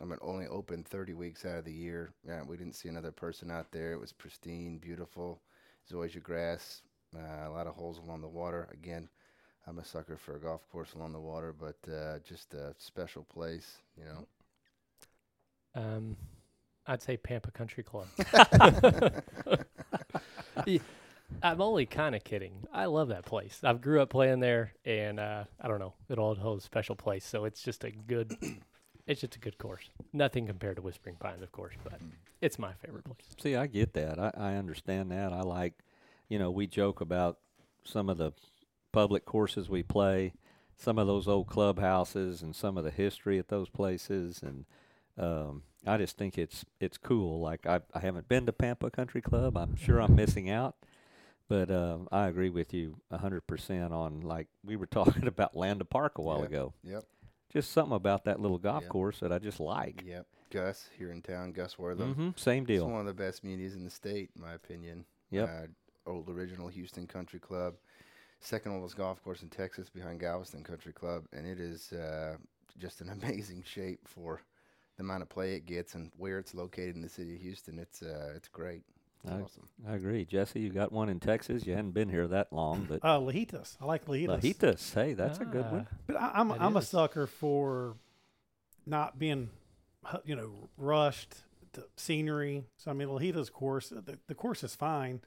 I 0.00 0.04
mean, 0.04 0.18
only 0.20 0.46
open 0.46 0.84
30 0.84 1.14
weeks 1.14 1.44
out 1.44 1.58
of 1.58 1.64
the 1.64 1.72
year. 1.72 2.12
Yeah, 2.26 2.42
we 2.46 2.56
didn't 2.56 2.74
see 2.76 2.88
another 2.88 3.10
person 3.10 3.50
out 3.50 3.72
there. 3.72 3.92
It 3.92 4.00
was 4.00 4.12
pristine, 4.12 4.78
beautiful. 4.78 5.40
Zoysia 5.90 6.22
grass, 6.22 6.82
uh, 7.16 7.48
a 7.48 7.50
lot 7.50 7.66
of 7.66 7.74
holes 7.74 7.98
along 7.98 8.20
the 8.20 8.28
water. 8.28 8.68
Again, 8.72 9.08
I'm 9.66 9.78
a 9.78 9.84
sucker 9.84 10.16
for 10.16 10.36
a 10.36 10.40
golf 10.40 10.68
course 10.70 10.94
along 10.94 11.12
the 11.12 11.20
water, 11.20 11.52
but 11.58 11.76
uh, 11.92 12.18
just 12.26 12.54
a 12.54 12.74
special 12.78 13.24
place, 13.24 13.78
you 13.96 14.04
know. 14.04 14.26
Um, 15.74 16.16
I'd 16.86 17.02
say 17.02 17.16
Pampa 17.16 17.50
Country 17.50 17.82
Club. 17.82 18.06
Yeah, 20.66 20.80
I'm 21.42 21.60
only 21.60 21.86
kind 21.86 22.14
of 22.14 22.24
kidding. 22.24 22.66
I 22.72 22.86
love 22.86 23.08
that 23.08 23.24
place. 23.24 23.60
I 23.62 23.72
grew 23.74 24.00
up 24.00 24.10
playing 24.10 24.40
there, 24.40 24.72
and 24.84 25.20
uh, 25.20 25.44
I 25.60 25.68
don't 25.68 25.78
know, 25.78 25.94
it 26.08 26.18
all 26.18 26.34
holds 26.34 26.64
a 26.64 26.66
special 26.66 26.96
place. 26.96 27.24
So 27.24 27.44
it's 27.44 27.62
just 27.62 27.84
a 27.84 27.90
good, 27.90 28.36
it's 29.08 29.20
just 29.22 29.34
a 29.34 29.38
good 29.40 29.58
course. 29.58 29.90
Nothing 30.12 30.46
compared 30.46 30.76
to 30.76 30.82
Whispering 30.82 31.16
Pines, 31.18 31.42
of 31.42 31.50
course, 31.50 31.74
but 31.82 32.00
it's 32.40 32.58
my 32.58 32.72
favorite 32.74 33.04
place. 33.04 33.18
See, 33.40 33.56
I 33.56 33.66
get 33.66 33.94
that. 33.94 34.18
I, 34.18 34.30
I 34.36 34.54
understand 34.54 35.10
that. 35.10 35.32
I 35.32 35.40
like, 35.40 35.74
you 36.28 36.38
know, 36.38 36.50
we 36.50 36.66
joke 36.68 37.00
about 37.00 37.38
some 37.84 38.08
of 38.08 38.18
the 38.18 38.32
public 38.92 39.24
courses 39.24 39.68
we 39.68 39.82
play, 39.82 40.34
some 40.76 40.98
of 40.98 41.06
those 41.06 41.26
old 41.26 41.48
clubhouses, 41.48 42.42
and 42.42 42.54
some 42.54 42.76
of 42.78 42.84
the 42.84 42.90
history 42.90 43.38
at 43.38 43.48
those 43.48 43.68
places, 43.68 44.42
and 44.42 44.64
um, 45.18 45.62
I 45.86 45.96
just 45.98 46.16
think 46.16 46.38
it's 46.38 46.64
it's 46.80 46.96
cool. 46.98 47.40
Like 47.40 47.66
I 47.66 47.80
I 47.94 47.98
haven't 48.00 48.28
been 48.28 48.46
to 48.46 48.52
Pampa 48.52 48.90
Country 48.90 49.20
Club. 49.20 49.56
I'm 49.56 49.74
sure 49.74 50.00
I'm 50.00 50.14
missing 50.14 50.48
out, 50.48 50.76
but 51.48 51.70
um, 51.70 52.08
I 52.12 52.28
agree 52.28 52.50
with 52.50 52.72
you 52.72 52.98
a 53.10 53.18
hundred 53.18 53.46
percent 53.46 53.92
on 53.92 54.20
like 54.20 54.46
we 54.64 54.76
were 54.76 54.86
talking 54.98 55.26
about 55.26 55.56
Landa 55.56 55.84
Park 55.84 56.18
a 56.18 56.22
while 56.22 56.40
Yeah. 56.40 56.46
ago. 56.46 56.72
Yep, 56.84 57.04
Just 57.52 57.70
something 57.72 57.94
about 57.94 58.24
that 58.24 58.40
little 58.40 58.58
golf 58.58 58.82
Yeah. 58.84 58.88
course 58.88 59.20
that 59.20 59.32
I 59.32 59.38
just 59.38 59.60
like. 59.60 60.02
yep. 60.06 60.26
Gus 60.50 60.88
here 60.98 61.10
in 61.12 61.20
town, 61.22 61.52
Gus 61.52 61.78
Wortham. 61.78 62.14
hmm 62.14 62.30
Same 62.36 62.64
deal. 62.64 62.84
It's 62.84 62.90
one 62.90 63.00
of 63.00 63.06
the 63.06 63.12
best 63.14 63.44
munis 63.44 63.74
in 63.74 63.84
the 63.84 63.90
state, 63.90 64.30
in 64.34 64.42
my 64.42 64.54
opinion. 64.54 65.04
Yep. 65.30 65.48
Uh, 66.06 66.10
old 66.10 66.28
original 66.30 66.68
Houston 66.68 67.06
Country 67.06 67.38
Club. 67.38 67.74
Second 68.40 68.72
oldest 68.72 68.96
golf 68.96 69.22
course 69.22 69.42
in 69.42 69.48
Texas 69.50 69.90
behind 69.90 70.20
Galveston 70.20 70.62
Country 70.64 70.92
Club. 70.92 71.24
And 71.32 71.46
it 71.46 71.60
is 71.60 71.92
uh, 71.92 72.36
just 72.78 73.00
an 73.02 73.10
amazing 73.22 73.62
shape 73.66 74.00
for 74.06 74.40
the 74.96 75.02
amount 75.02 75.22
of 75.22 75.28
play 75.28 75.54
it 75.54 75.66
gets 75.66 75.94
and 75.94 76.10
where 76.16 76.38
it's 76.38 76.54
located 76.54 76.96
in 76.96 77.02
the 77.02 77.08
city 77.08 77.34
of 77.34 77.40
Houston. 77.42 77.78
It's 77.78 78.00
uh, 78.02 78.32
it's 78.34 78.48
great. 78.48 78.82
It's 79.24 79.32
I- 79.32 79.40
awesome. 79.40 79.68
I 79.88 79.94
agree. 79.94 80.24
Jesse, 80.24 80.60
you 80.60 80.70
got 80.70 80.92
one 80.92 81.08
in 81.08 81.20
Texas. 81.20 81.66
You 81.66 81.74
hadn't 81.74 81.92
been 81.92 82.08
here 82.08 82.26
that 82.28 82.52
long, 82.52 82.86
but 82.88 83.00
Uh, 83.04 83.18
Lajitas, 83.18 83.76
I 83.80 83.84
like 83.84 84.06
Lajitas. 84.06 84.40
Lajitas. 84.40 84.94
Hey, 84.94 85.14
that's 85.14 85.38
a 85.38 85.44
good 85.44 85.70
one. 85.70 85.86
Ah, 85.90 85.96
But 86.06 86.16
I, 86.16 86.30
I'm 86.34 86.48
That 86.48 86.60
I'm 86.62 86.76
a 86.76 86.82
sucker 86.82 87.26
for 87.26 87.96
not 88.86 89.18
being, 89.18 89.50
you 90.24 90.36
know, 90.36 90.68
rushed 90.76 91.34
to 91.74 91.84
scenery. 91.96 92.64
So 92.76 92.90
I 92.90 92.94
mean, 92.94 93.08
Lajita's 93.08 93.50
course, 93.50 93.88
the, 93.90 94.18
the 94.26 94.34
course 94.34 94.62
is 94.64 94.74
fine, 94.74 95.20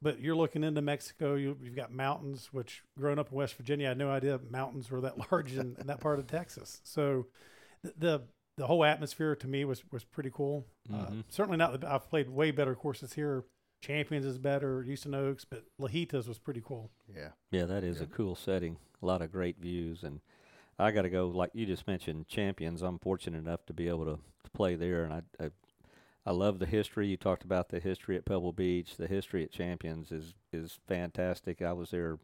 but 0.00 0.20
you're 0.20 0.36
looking 0.36 0.64
into 0.64 0.80
Mexico. 0.80 1.34
You, 1.34 1.56
you've 1.62 1.76
got 1.76 1.92
mountains, 1.92 2.48
which 2.52 2.82
growing 2.98 3.18
up 3.18 3.30
in 3.30 3.36
West 3.36 3.54
Virginia, 3.56 3.86
I 3.86 3.88
had 3.90 3.98
no 3.98 4.10
idea 4.10 4.40
mountains 4.50 4.90
were 4.90 5.00
that 5.02 5.18
large 5.32 5.52
in, 5.56 5.76
in 5.80 5.86
that 5.88 6.00
part 6.00 6.18
of 6.18 6.26
Texas. 6.26 6.80
So 6.84 7.26
the, 7.82 7.92
the 7.98 8.22
the 8.56 8.66
whole 8.66 8.84
atmosphere 8.84 9.34
to 9.36 9.46
me 9.48 9.64
was 9.64 9.82
was 9.90 10.04
pretty 10.04 10.30
cool. 10.32 10.66
Uh, 10.92 11.06
Mhm. 11.06 11.24
certainly 11.28 11.56
not. 11.58 11.80
The, 11.80 11.92
I've 11.92 12.08
played 12.08 12.30
way 12.30 12.50
better 12.50 12.74
courses 12.74 13.14
here. 13.14 13.44
Champions 13.80 14.24
is 14.24 14.38
better, 14.38 14.82
Houston 14.82 15.14
Oaks, 15.14 15.44
but 15.44 15.64
Lajitas 15.78 16.26
was 16.26 16.38
pretty 16.38 16.62
cool. 16.64 16.90
Yeah. 17.06 17.30
Yeah, 17.50 17.66
that 17.66 17.84
is 17.84 18.00
a 18.00 18.06
cool 18.06 18.34
setting. 18.34 18.78
A 19.02 19.06
lot 19.06 19.20
of 19.20 19.30
great 19.30 19.58
views, 19.58 20.02
and 20.02 20.20
I 20.78 20.90
got 20.90 21.02
to 21.02 21.10
go. 21.10 21.26
Like 21.26 21.50
you 21.52 21.66
just 21.66 21.86
mentioned, 21.86 22.26
champions. 22.26 22.80
I'm 22.80 22.98
fortunate 22.98 23.38
enough 23.38 23.66
to 23.66 23.74
be 23.74 23.88
able 23.88 24.06
to, 24.06 24.18
to 24.44 24.50
play 24.52 24.74
there, 24.74 25.04
and 25.04 25.12
I, 25.12 25.22
I 25.44 25.50
I 26.26 26.30
love 26.30 26.58
the 26.60 26.66
history. 26.66 27.08
You 27.08 27.18
talked 27.18 27.44
about 27.44 27.68
the 27.68 27.78
history 27.80 28.16
at 28.16 28.24
Pebble 28.24 28.52
Beach. 28.52 28.96
The 28.96 29.06
history 29.06 29.44
at 29.44 29.50
Champions 29.52 30.10
is 30.10 30.32
is 30.52 30.78
fantastic. 30.86 31.60
I 31.60 31.74
was 31.74 31.90
there 31.90 32.18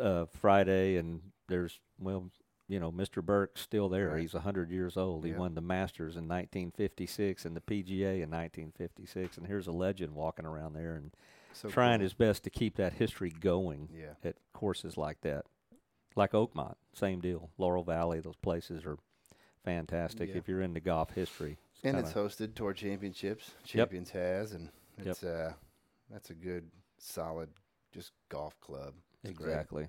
uh, 0.00 0.26
Friday, 0.26 0.96
and 0.96 1.32
there's 1.48 1.80
well 1.98 2.30
you 2.70 2.78
know, 2.78 2.92
Mr. 2.92 3.22
Burke's 3.24 3.60
still 3.60 3.88
there. 3.88 4.10
Right. 4.10 4.20
He's 4.20 4.34
a 4.34 4.40
hundred 4.40 4.70
years 4.70 4.96
old. 4.96 5.24
He 5.24 5.32
Yeah. 5.32 5.38
won 5.38 5.54
the 5.54 5.60
Masters 5.60 6.16
in 6.16 6.28
1956 6.28 7.44
and 7.44 7.56
the 7.56 7.60
PGA 7.60 8.22
in 8.22 8.30
1956, 8.30 9.36
and 9.36 9.46
here's 9.46 9.66
a 9.66 9.72
legend 9.72 10.14
walking 10.14 10.46
around 10.46 10.74
there 10.74 10.94
and 10.94 11.10
So 11.52 11.68
trying 11.68 11.98
cool. 11.98 12.04
his 12.04 12.14
best 12.14 12.44
to 12.44 12.50
keep 12.50 12.76
that 12.76 12.92
history 12.94 13.30
going 13.30 13.88
Yeah. 13.92 14.14
at 14.22 14.36
courses 14.52 14.96
like 14.96 15.20
that. 15.22 15.46
Like 16.14 16.30
Oakmont, 16.32 16.76
same 16.92 17.20
deal. 17.20 17.50
Laurel 17.58 17.82
Valley, 17.82 18.20
those 18.20 18.36
places 18.36 18.84
are 18.86 18.98
fantastic 19.64 20.30
Yeah. 20.30 20.36
if 20.36 20.48
you're 20.48 20.62
into 20.62 20.80
golf 20.80 21.10
history. 21.10 21.58
And 21.82 21.96
it's 21.96 22.12
hosted 22.12 22.54
tour 22.54 22.72
championships. 22.72 23.50
Yep. 23.60 23.64
Champions 23.64 24.10
has, 24.10 24.52
and 24.52 24.70
Yep. 24.98 25.06
it's 25.06 25.24
uh, 25.24 25.54
that's 26.08 26.30
a 26.30 26.34
good, 26.34 26.70
solid, 26.98 27.50
just 27.90 28.12
golf 28.28 28.58
club. 28.60 28.94
It's 29.24 29.36
great. 29.36 29.48
exactly. 29.50 29.88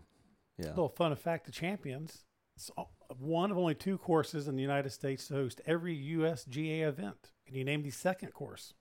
Yeah. 0.57 0.69
little 0.69 0.89
fun 0.89 1.15
fact: 1.15 1.45
the 1.45 1.51
champions, 1.51 2.23
it's 2.62 2.72
one 3.20 3.50
of 3.51 3.58
only 3.58 3.74
two 3.75 3.98
courses 3.98 4.48
in 4.48 4.56
the 4.56 4.62
United 4.62 4.91
States 4.91 5.27
to 5.27 5.34
host 5.34 5.62
every 5.65 5.96
USGA 5.96 6.88
event. 6.88 7.32
Can 7.48 7.56
you 7.56 7.63
name 7.63 7.82
the 7.82 7.89
second 7.89 8.34
course? 8.34 8.74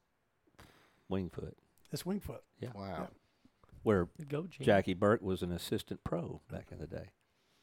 Winged 1.09 1.33
Foot, 1.33 1.57
It's 1.91 2.05
Winged 2.07 2.23
Foot. 2.23 2.43
Yeah. 2.61 2.71
Wow, 2.75 3.09
where 3.83 4.09
Go, 4.29 4.43
Gene. 4.47 4.65
Jackie 4.65 4.95
Burke 4.95 5.23
was 5.23 5.43
an 5.43 5.51
assistant 5.51 6.05
pro 6.05 6.41
back 6.51 6.69
in 6.71 6.79
the 6.79 6.87
day. 6.87 7.11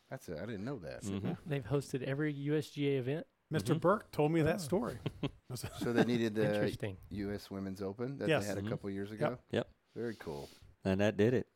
that's 0.10 0.28
it. 0.30 0.38
I 0.42 0.46
didn't 0.46 0.64
know 0.66 0.80
that. 0.80 1.04
Mhm. 1.04 1.38
They've 1.46 1.64
hosted 1.66 2.02
every 2.04 2.34
USGA 2.34 2.98
event. 2.98 3.28
mister 3.50 3.74
Mhm. 3.76 3.80
Burke 3.82 4.12
told 4.12 4.32
me 4.34 4.42
that 4.42 4.56
Oh. 4.56 4.60
story. 4.60 4.98
So 5.80 5.94
they 5.94 6.04
needed 6.04 6.36
the 6.36 6.46
Interesting. 6.46 6.98
U.S. 7.10 7.50
Women's 7.50 7.82
Open 7.82 8.18
that 8.18 8.28
Yes. 8.28 8.44
they 8.44 8.50
had 8.50 8.58
Mhm. 8.58 8.68
a 8.68 8.70
couple 8.70 8.90
years 8.90 9.12
ago. 9.12 9.38
Yep. 9.52 9.70
Very 9.96 10.16
cool. 10.16 10.50
And 10.84 11.00
that 11.00 11.16
did 11.16 11.34
it. 11.34 11.48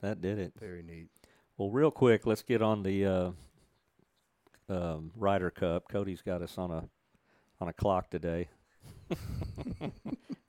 That 0.00 0.20
did 0.20 0.40
it. 0.40 0.52
Very 0.58 0.82
neat. 0.82 1.10
Well, 1.56 1.70
real 1.70 1.92
quick, 1.92 2.26
let's 2.26 2.42
get 2.42 2.60
on 2.60 2.82
the 2.82 3.06
uh, 3.06 3.32
um, 4.68 5.12
Ryder 5.16 5.50
Cup. 5.50 5.84
Cody's 5.90 6.22
got 6.22 6.42
us 6.42 6.58
on 6.58 6.70
a 6.70 6.88
on 7.60 7.68
a 7.68 7.72
clock 7.72 8.10
today. 8.10 8.48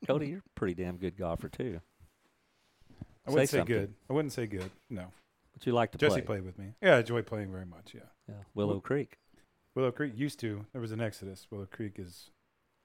Cody, 0.08 0.28
you're 0.28 0.40
a 0.40 0.50
pretty 0.56 0.74
damn 0.74 0.98
good 0.98 1.18
golfer 1.18 1.50
too. 1.50 1.80
I 3.28 3.32
wouldn't 3.32 3.50
Say 3.50 3.60
say, 3.60 3.64
good. 3.66 3.94
I 4.10 4.14
wouldn't 4.14 4.32
say 4.34 4.48
good. 4.48 4.70
No. 4.90 5.08
But 5.54 5.66
you 5.66 5.74
like 5.74 5.92
to 5.92 5.98
play. 5.98 6.08
Jesse 6.08 6.22
play. 6.22 6.38
played 6.38 6.46
with 6.46 6.58
me. 6.58 6.74
Yeah, 6.82 6.96
I 6.96 7.00
enjoy 7.00 7.22
playing 7.24 7.52
very 7.52 7.66
much. 7.66 7.92
Yeah. 7.94 8.02
Yeah. 8.30 8.36
Willow 8.56 8.80
Creek. 8.80 9.18
Willow 9.76 9.92
Creek 9.92 10.14
used 10.16 10.40
to. 10.42 10.66
There 10.72 10.82
was 10.82 10.92
an 10.92 11.02
exodus. 11.02 11.48
Willow 11.52 11.68
Creek 11.70 11.94
is 11.98 12.32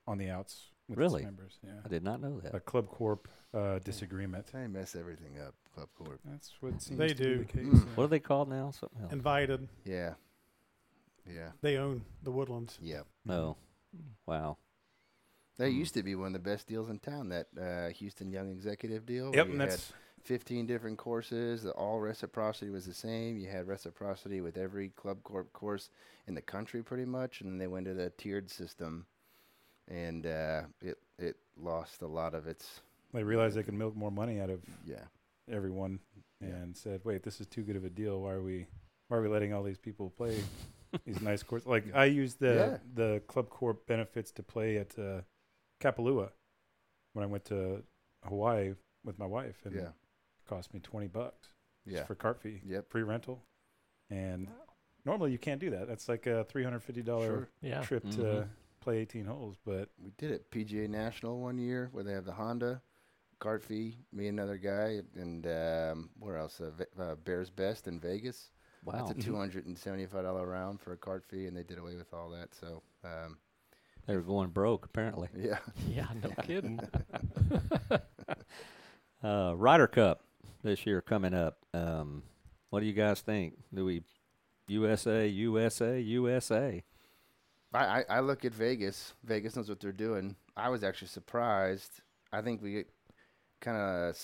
on 0.07 0.19
the 0.19 0.29
outs 0.31 0.71
with 0.89 0.99
Really? 0.99 1.21
its 1.23 1.25
members. 1.25 1.59
Yeah. 1.65 1.73
I 1.85 1.89
did 1.89 2.03
not 2.03 2.21
know 2.21 2.41
that. 2.41 2.55
A 2.55 2.61
ClubCorp 2.61 3.19
uh, 3.55 3.79
disagreement. 3.81 4.45
That's 4.47 4.53
how 4.53 4.61
you 4.63 4.69
mess 4.69 4.97
everything 4.97 5.39
up, 5.39 5.55
ClubCorp. 5.79 6.19
That's 6.25 6.53
what 6.61 6.83
seems 6.83 6.99
They 6.99 7.09
to 7.09 7.15
do. 7.15 7.39
be 7.39 7.45
the 7.45 7.53
case. 7.53 7.67
Mm. 7.67 7.75
yeah. 7.75 7.93
What 7.95 8.05
are 8.05 8.09
they 8.09 8.19
called 8.21 8.49
now? 8.49 8.73
Something 8.73 9.03
else. 9.03 9.13
Invited. 9.13 9.69
Yeah. 9.85 10.15
Yeah. 11.27 11.51
They 11.61 11.77
own 11.77 12.03
the 12.23 12.31
Woodlands. 12.31 12.79
Yep. 12.83 13.07
No. 13.25 13.57
Wow. 14.27 14.57
That 15.59 15.71
Mm. 15.71 15.75
used 15.77 15.95
to 15.95 16.03
be 16.03 16.15
one 16.15 16.29
of 16.29 16.33
the 16.33 16.39
best 16.51 16.67
deals 16.67 16.89
in 16.89 16.99
town. 16.99 17.29
That 17.29 17.49
uh, 17.61 17.89
Houston 17.91 18.31
Young 18.31 18.51
Executive 18.51 19.05
deal. 19.07 19.33
Yep, 19.35 19.49
and 19.51 19.61
that's 19.61 19.93
15 20.25 20.67
different 20.67 20.99
courses. 20.99 21.63
The 21.63 21.73
all 21.73 22.01
reciprocity 22.01 22.71
was 22.71 22.87
the 22.87 22.95
same. 22.95 23.37
You 23.37 23.49
had 23.49 23.67
reciprocity 23.69 24.41
with 24.41 24.57
every 24.57 24.91
ClubCorp 24.91 25.53
course 25.53 25.91
in 26.27 26.35
the 26.35 26.43
country, 26.43 26.83
pretty 26.83 27.05
much. 27.05 27.41
And 27.41 27.51
then 27.51 27.59
they 27.59 27.67
went 27.67 27.87
to 27.87 27.95
the 27.95 28.11
tiered 28.11 28.51
system, 28.51 29.07
and 29.89 30.27
uh, 30.27 30.63
it 30.81 30.99
it 31.19 31.37
lost 31.57 32.03
a 32.03 32.07
lot 32.07 32.35
of 32.35 32.47
its 32.47 32.81
they 33.13 33.23
realized 33.23 33.57
they 33.57 33.63
could 33.63 33.75
milk 33.75 33.95
more 33.95 34.11
money 34.11 34.41
out 34.41 34.49
of 34.49 34.63
yeah. 34.87 35.05
everyone 35.51 36.01
Yeah. 36.41 36.49
and 36.49 36.75
said, 36.77 37.03
"Wait, 37.05 37.23
this 37.23 37.41
is 37.43 37.47
too 37.47 37.63
good 37.63 37.77
of 37.77 37.85
a 37.85 37.91
deal. 37.91 38.23
Why 38.23 38.33
are 38.33 38.43
we 38.43 38.67
why 39.09 39.19
are 39.19 39.23
we 39.23 39.29
letting 39.29 39.53
all 39.53 39.63
these 39.63 39.79
people 39.79 40.09
play 40.11 40.43
these 41.05 41.21
nice 41.21 41.43
courses?" 41.43 41.67
Like 41.67 41.95
I 41.95 42.05
used 42.07 42.39
the 42.41 42.55
Yeah. 42.55 42.79
the 42.95 43.23
ClubCorp 43.29 43.87
benefits 43.87 44.31
to 44.33 44.43
play 44.43 44.77
at 44.79 44.99
uh, 44.99 45.23
Kapalua 45.81 46.31
when 47.13 47.23
I 47.25 47.27
went 47.27 47.45
to 47.47 47.83
Hawaii 48.25 48.75
with 49.05 49.19
my 49.19 49.27
wife, 49.27 49.65
and 49.65 49.75
Yeah. 49.75 49.89
it 49.89 49.93
cost 50.47 50.73
me 50.75 50.81
twenty 50.81 51.09
bucks 51.09 51.49
Yeah. 51.85 52.05
for 52.05 52.15
cart 52.15 52.41
fee, 52.41 52.61
Yep. 52.65 52.89
pre 52.89 53.03
rental, 53.03 53.45
and 54.11 54.49
normally 55.05 55.33
you 55.33 55.39
can't 55.39 55.61
do 55.61 55.71
that. 55.71 55.89
That's 55.89 56.09
like 56.09 56.27
a 56.27 56.45
three 56.45 56.65
hundred 56.65 56.81
fifty 56.81 57.03
dollar 57.03 57.27
Sure. 57.27 57.49
Yeah. 57.61 57.83
trip 57.83 58.03
to 58.11 58.19
Mhm. 58.23 58.49
play 58.81 58.99
eighteen 58.99 59.25
holes, 59.27 59.57
but 59.65 59.91
We 59.99 60.11
did 60.13 60.31
it 60.31 60.51
PGA 60.51 60.89
National 60.89 61.41
one 61.41 61.59
year 61.59 61.89
where 61.93 62.05
they 62.05 62.13
have 62.13 62.25
the 62.25 62.33
Honda 62.35 62.83
cart 63.39 63.63
fee. 63.65 63.99
Me 64.13 64.29
and 64.29 64.39
another 64.39 64.57
guy, 64.57 65.03
and 65.17 65.47
um, 65.49 66.11
where 66.19 66.37
else? 66.37 66.61
Uh, 66.61 66.71
Ve- 66.71 66.85
uh, 66.97 67.17
Bears 67.17 67.51
Best 67.51 67.89
in 67.89 67.99
Vegas. 67.99 68.53
Wow. 68.85 69.07
That's 69.07 69.19
a 69.19 69.23
two 69.23 69.37
hundred 69.37 69.67
and 69.67 69.79
seventy-five 69.79 70.25
dollar 70.25 70.47
round 70.47 70.81
for 70.81 70.93
a 70.93 70.97
cart 70.97 71.25
fee, 71.29 71.47
and 71.47 71.57
they 71.57 71.63
did 71.63 71.79
away 71.79 71.97
with 71.97 72.13
all 72.13 72.31
that. 72.31 72.49
So, 72.55 72.83
um, 73.05 73.39
They 74.07 74.17
were 74.17 74.23
going 74.23 74.51
broke 74.51 74.85
apparently. 74.87 75.29
yeah, 75.39 75.59
Yeah, 75.89 76.07
no 76.23 76.31
kidding. 76.43 76.81
Uh, 79.23 79.55
Ryder 79.57 79.87
Cup 79.87 80.25
this 80.65 80.85
year 80.85 81.01
coming 81.01 81.33
up. 81.33 81.59
Um, 81.73 82.25
what 82.71 82.81
do 82.81 82.87
you 82.87 82.93
guys 82.93 83.21
think? 83.21 83.55
Do 83.73 83.85
we 83.85 84.03
USA, 84.67 85.29
USA, 85.29 86.01
USA? 86.01 86.83
I, 87.73 87.79
I, 87.79 88.05
I 88.09 88.21
look 88.21 88.45
at 88.45 88.53
Vegas. 88.53 89.15
Vegas 89.23 89.55
knows 89.55 89.69
what 89.69 89.79
they're 89.79 89.93
doing. 89.93 90.35
I 90.57 90.71
was 90.71 90.83
actually 90.83 91.07
surprised. 91.09 92.01
I 92.33 92.41
think 92.43 92.63
we 92.63 92.73
get 92.73 92.89
kind 93.61 93.77
of 93.77 94.19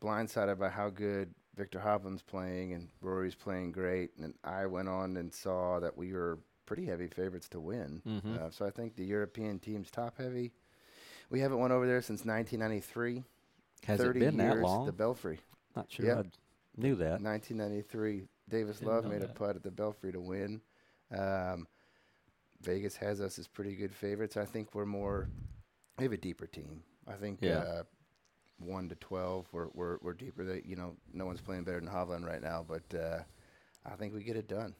blindsided 0.00 0.58
by 0.58 0.68
how 0.68 0.90
good 0.90 1.32
Viktor 1.58 1.80
Hovland's 1.80 2.22
playing 2.22 2.72
and 2.72 2.88
Rory's 3.02 3.34
playing 3.34 3.72
great. 3.72 4.10
And 4.22 4.32
I 4.44 4.64
went 4.66 4.88
on 4.88 5.16
and 5.16 5.34
saw 5.34 5.80
that 5.80 5.98
we 5.98 6.12
were 6.12 6.38
pretty 6.66 6.86
heavy 6.86 7.08
favorites 7.08 7.48
to 7.50 7.60
win. 7.60 8.00
Mhm. 8.06 8.38
Uh, 8.38 8.50
so 8.50 8.64
I 8.64 8.70
think 8.70 8.94
the 8.94 9.04
European 9.04 9.58
team's 9.58 9.90
top 9.90 10.16
heavy. 10.18 10.52
We 11.30 11.40
haven't 11.40 11.58
won 11.58 11.72
over 11.72 11.86
there 11.86 12.00
since 12.00 12.24
1993. 12.24 13.24
Has 13.84 13.98
it 14.00 14.04
30 14.04 14.20
been 14.20 14.36
that 14.38 14.58
long? 14.58 14.86
The 14.86 14.92
Belfry. 14.92 15.40
Not 15.74 15.90
sure 15.90 16.06
Yeah. 16.06 16.20
I 16.20 16.30
knew 16.76 16.94
that. 16.96 17.20
1993. 17.20 18.28
Davis 18.48 18.80
Love 18.82 19.04
made 19.06 19.22
a 19.22 19.28
putt 19.28 19.56
at 19.56 19.62
the 19.62 19.70
Belfry 19.70 20.12
to 20.12 20.20
win. 20.20 20.62
Um, 21.10 21.66
Vegas 22.60 22.96
has 22.96 23.20
us 23.20 23.38
as 23.38 23.46
pretty 23.48 23.74
good 23.76 23.94
favorites. 23.94 24.36
I 24.36 24.44
think 24.44 24.74
we're 24.74 24.86
more. 24.86 25.28
We 25.98 26.04
have 26.04 26.12
a 26.12 26.16
deeper 26.16 26.46
team. 26.46 26.82
I 27.06 27.14
think 27.14 27.40
Yeah. 27.42 27.58
uh, 27.58 27.82
one 28.58 28.88
to 28.88 28.94
twelve, 28.96 29.46
we're 29.52 29.68
we're 29.74 29.98
we're 30.02 30.14
deeper. 30.14 30.44
That 30.44 30.66
you 30.66 30.76
know, 30.76 30.96
no 31.12 31.26
one's 31.26 31.40
playing 31.40 31.64
better 31.64 31.80
than 31.80 31.88
Hovland 31.88 32.26
right 32.26 32.42
now, 32.42 32.64
but 32.68 32.98
uh, 32.98 33.20
I 33.86 33.96
think 33.96 34.14
we 34.14 34.22
get 34.22 34.36
it 34.36 34.48
done. 34.48 34.74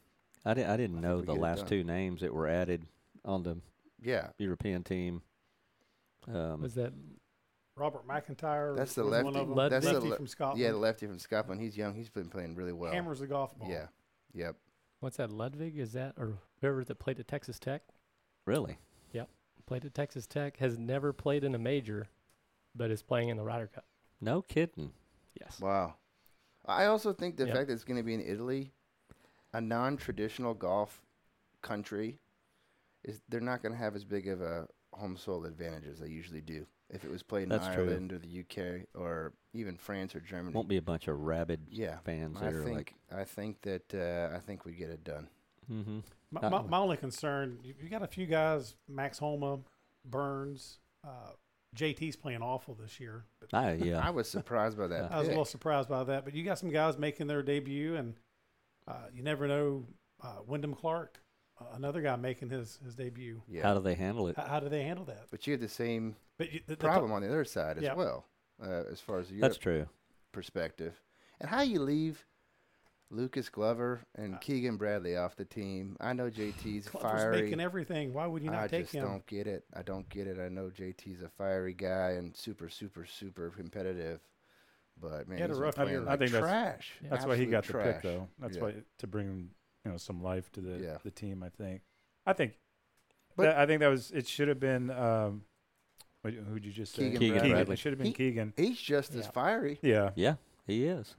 I, 0.44 0.54
di- 0.54 0.64
I 0.64 0.76
didn't 0.76 0.98
I 0.98 1.00
know 1.00 1.20
the 1.20 1.34
last 1.34 1.66
two 1.66 1.82
names 1.84 2.20
that 2.20 2.32
were 2.32 2.46
added 2.48 2.86
on 3.24 3.42
the 3.42 3.58
Yeah, 4.00 4.28
European 4.38 4.82
team. 4.84 5.22
Um, 6.32 6.60
Was 6.62 6.74
that 6.74 6.92
Robert 7.76 8.06
McIntyre. 8.06 8.76
That's 8.76 8.94
the 8.94 9.04
lefty- 9.04 9.24
One 9.24 9.36
of 9.36 9.48
them. 9.48 9.56
Led- 9.56 9.72
that's 9.72 9.86
the 9.86 9.92
lefty 9.94 10.08
le- 10.10 10.16
from 10.16 10.26
Scotland. 10.26 10.60
yeah, 10.60 10.70
the 10.70 10.76
lefty 10.76 11.06
from 11.06 11.18
Scotland. 11.18 11.60
He's 11.60 11.76
young. 11.76 11.94
He's 11.94 12.10
been 12.10 12.28
playing 12.28 12.54
really 12.54 12.72
well. 12.72 12.92
hammers 12.92 13.20
the 13.20 13.26
golf 13.26 13.56
ball. 13.58 13.68
Yeah, 13.70 13.86
yep. 14.34 14.56
what's 15.00 15.16
that? 15.18 15.30
Ludvig 15.30 15.78
is 15.78 15.92
that 15.92 16.14
or 16.16 16.38
whoever 16.60 16.84
that 16.84 16.98
played 16.98 17.18
at 17.20 17.28
Texas 17.28 17.58
Tech? 17.58 17.82
really? 18.44 18.78
Yep. 19.12 19.28
Played 19.66 19.84
at 19.84 19.94
Texas 19.94 20.26
Tech 20.26 20.56
has 20.58 20.78
never 20.78 21.12
played 21.12 21.44
in 21.44 21.54
a 21.54 21.58
major, 21.58 22.08
but 22.78 22.90
is 22.90 23.02
playing 23.02 23.28
in 23.28 23.36
the 23.36 23.42
Ryder 23.44 23.66
Cup. 23.66 23.84
No 24.20 24.40
kidding. 24.42 24.92
Yes. 25.38 25.60
Wow. 25.60 25.94
I 26.66 26.86
also 26.86 27.12
think 27.12 27.36
the 27.36 27.46
Yep. 27.46 27.54
fact 27.56 27.66
that 27.68 27.74
it's 27.74 27.84
going 27.84 27.96
to 27.98 28.02
be 28.02 28.14
in 28.14 28.20
Italy, 28.20 28.72
a 29.52 29.60
non-traditional 29.60 30.54
golf 30.54 31.02
country, 31.62 32.18
is 33.04 33.20
they're 33.28 33.40
not 33.40 33.62
going 33.62 33.72
to 33.72 33.78
have 33.78 33.94
as 33.96 34.04
big 34.04 34.28
of 34.28 34.40
a 34.40 34.66
home 34.92 35.16
soil 35.16 35.44
advantage 35.44 35.86
as 35.86 35.98
they 36.00 36.08
usually 36.08 36.40
do. 36.40 36.66
If 36.90 37.04
it 37.04 37.10
was 37.10 37.22
played 37.22 37.44
in 37.44 37.48
That's 37.50 37.66
true. 37.68 37.84
Ireland 37.84 38.12
or 38.14 38.18
the 38.18 38.40
UK 38.40 38.86
or 38.94 39.34
even 39.52 39.76
France 39.76 40.14
or 40.14 40.20
Germany, 40.20 40.54
Won't 40.54 40.68
be 40.68 40.78
a 40.78 40.82
bunch 40.82 41.06
of 41.06 41.20
rabid 41.20 41.60
yeah. 41.70 41.98
fans 41.98 42.38
I 42.40 42.50
there. 42.50 42.62
think 42.62 42.76
like, 42.76 42.94
I 43.14 43.24
think 43.24 43.60
that 43.62 43.94
uh, 43.94 44.34
I 44.34 44.40
think 44.40 44.64
we 44.64 44.72
get 44.72 44.88
it 44.90 45.04
done. 45.04 45.28
mm-hmm. 45.70 45.98
My, 46.30 46.48
my, 46.48 46.62
my 46.62 46.78
only 46.78 46.96
concern, 46.98 47.58
you, 47.62 47.74
you 47.82 47.88
got 47.90 48.02
a 48.02 48.06
few 48.06 48.26
guys, 48.26 48.74
Max 48.88 49.18
Homa, 49.18 49.58
Burns, 50.04 50.78
uh, 51.06 51.32
JT's 51.76 52.16
playing 52.16 52.42
awful 52.42 52.74
this 52.74 52.98
year. 52.98 53.24
But 53.40 53.54
I, 53.56 53.72
yeah. 53.82 53.98
I 54.06 54.10
was 54.10 54.28
surprised 54.28 54.76
by 54.78 54.86
that. 54.88 55.12
I 55.12 55.18
was 55.18 55.26
a 55.28 55.30
little 55.30 55.44
surprised 55.44 55.88
by 55.88 56.04
that. 56.04 56.24
But 56.24 56.34
you 56.34 56.44
got 56.44 56.58
some 56.58 56.70
guys 56.70 56.98
making 56.98 57.26
their 57.26 57.42
debut, 57.42 57.96
and 57.96 58.14
uh, 58.86 59.06
you 59.12 59.22
never 59.22 59.46
know. 59.46 59.84
Uh, 60.20 60.38
Wyndham 60.48 60.74
Clark, 60.74 61.20
uh, 61.60 61.64
another 61.76 62.00
guy 62.02 62.16
making 62.16 62.50
his, 62.50 62.80
his 62.84 62.96
debut. 62.96 63.40
yeah. 63.46 63.62
How 63.62 63.74
do 63.74 63.80
they 63.80 63.94
handle 63.94 64.26
it? 64.26 64.36
How, 64.36 64.46
how 64.46 64.60
do 64.60 64.68
they 64.68 64.82
handle 64.82 65.04
that? 65.04 65.26
but 65.30 65.46
you 65.46 65.52
have 65.52 65.60
the 65.60 65.68
same 65.68 66.16
But 66.38 66.52
you, 66.52 66.60
the, 66.66 66.74
the 66.74 66.76
problem 66.76 67.12
on 67.12 67.22
the 67.22 67.28
other 67.28 67.44
side 67.44 67.76
as 67.76 67.84
Yeah. 67.84 67.94
well, 67.94 68.26
uh, 68.60 68.82
as 68.90 69.00
far 69.00 69.20
as 69.20 69.30
your 69.30 69.40
That's 69.42 69.58
true. 69.58 69.86
perspective. 70.32 71.00
And 71.40 71.48
how 71.48 71.60
you 71.62 71.80
leave 71.80 72.26
Lucas 73.10 73.48
Glover 73.48 74.02
and 74.16 74.34
Uh, 74.34 74.38
Keegan 74.38 74.76
Bradley 74.76 75.16
off 75.16 75.34
the 75.36 75.44
team. 75.44 75.96
I 76.00 76.12
know 76.12 76.28
JT's 76.30 76.88
Glover's 76.88 77.22
fiery. 77.22 77.42
making 77.42 77.60
everything. 77.60 78.12
Why 78.12 78.26
would 78.26 78.42
you 78.42 78.50
not 78.50 78.64
I 78.64 78.68
take 78.68 78.82
just 78.90 78.94
don't 78.94 79.24
get 79.26 79.46
it. 79.46 79.64
I 79.74 79.82
don't 79.82 80.08
get 80.10 80.26
it. 80.26 80.38
I 80.38 80.48
know 80.48 80.68
JT's 80.70 81.22
a 81.22 81.28
fiery 81.28 81.72
guy 81.72 82.10
and 82.12 82.36
super, 82.36 82.68
super, 82.68 83.06
super 83.06 83.50
competitive. 83.50 84.20
But 85.00 85.26
man, 85.28 85.38
He 85.38 85.42
had 85.42 85.50
a 85.50 85.54
rough 85.54 85.76
playing 85.76 85.90
year. 85.90 86.00
like 86.00 86.08
I 86.14 86.16
think 86.18 86.32
that's- 86.32 86.50
trash. 86.50 86.92
Yeah. 87.02 87.08
That's 87.10 87.24
why 87.24 87.36
he 87.36 87.44
Absolute 87.44 87.50
got 87.50 87.64
the 87.64 87.92
pick, 87.92 88.02
though. 88.02 88.28
That's 88.38 88.56
Yeah. 88.56 88.62
why 88.62 88.74
to 88.98 89.06
bring 89.06 89.50
you 89.84 89.90
know 89.92 89.96
some 89.96 90.22
life 90.22 90.50
to 90.52 90.60
the 90.60 90.78
Yeah. 90.78 90.98
the 91.02 91.10
team. 91.10 91.42
I 91.42 91.48
think. 91.48 91.82
I 92.26 92.32
think. 92.34 92.58
But- 93.36 93.44
that, 93.44 93.56
I 93.58 93.66
think 93.66 93.80
that 93.80 93.88
was. 93.88 94.10
It 94.10 94.26
should 94.26 94.48
have 94.48 94.60
been. 94.60 94.90
Um, 94.90 95.44
what, 96.22 96.34
who'd 96.34 96.64
you 96.66 96.72
just 96.72 96.94
say? 96.94 97.04
Keegan 97.04 97.20
Keegan 97.20 97.50
Bradley. 97.52 97.72
It 97.74 97.78
should 97.78 97.92
have 97.92 97.98
been 97.98 98.08
He- 98.08 98.12
Keegan. 98.12 98.52
He's 98.56 98.78
just 98.80 99.14
as 99.14 99.28
fiery. 99.28 99.78
Yeah, 99.82 100.10
Yeah, 100.16 100.34
he 100.66 100.84
is. 100.84 101.14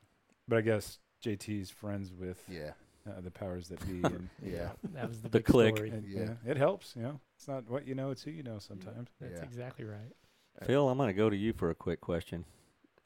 but 0.47 0.57
I 0.57 0.61
guess 0.61 0.99
JT's 1.23 1.69
friends 1.69 2.11
with 2.13 2.41
Yeah. 2.49 2.71
uh, 3.07 3.21
the 3.21 3.31
powers 3.31 3.67
that 3.69 3.79
be, 3.85 4.01
and, 4.03 4.29
Yeah. 4.43 4.71
That 4.93 5.07
was 5.07 5.17
the, 5.21 5.29
The 5.29 5.39
big 5.39 5.45
clique. 5.45 5.75
story. 5.77 5.89
and, 5.91 6.05
Yeah. 6.07 6.19
yeah. 6.45 6.51
it 6.51 6.57
helps. 6.57 6.95
You 6.95 7.03
know, 7.03 7.19
it's 7.37 7.47
not 7.47 7.69
what 7.69 7.87
you 7.87 7.95
know; 7.95 8.11
it's 8.11 8.23
who 8.23 8.31
you 8.31 8.43
know. 8.43 8.59
Sometimes. 8.59 9.09
That's 9.19 9.39
Yeah. 9.39 9.43
exactly 9.45 9.85
right. 9.85 10.13
Phil, 10.65 10.89
I'm 10.89 10.97
going 10.97 11.07
to 11.07 11.13
go 11.13 11.29
to 11.29 11.35
you 11.37 11.53
for 11.53 11.69
a 11.69 11.75
quick 11.75 12.01
question. 12.01 12.45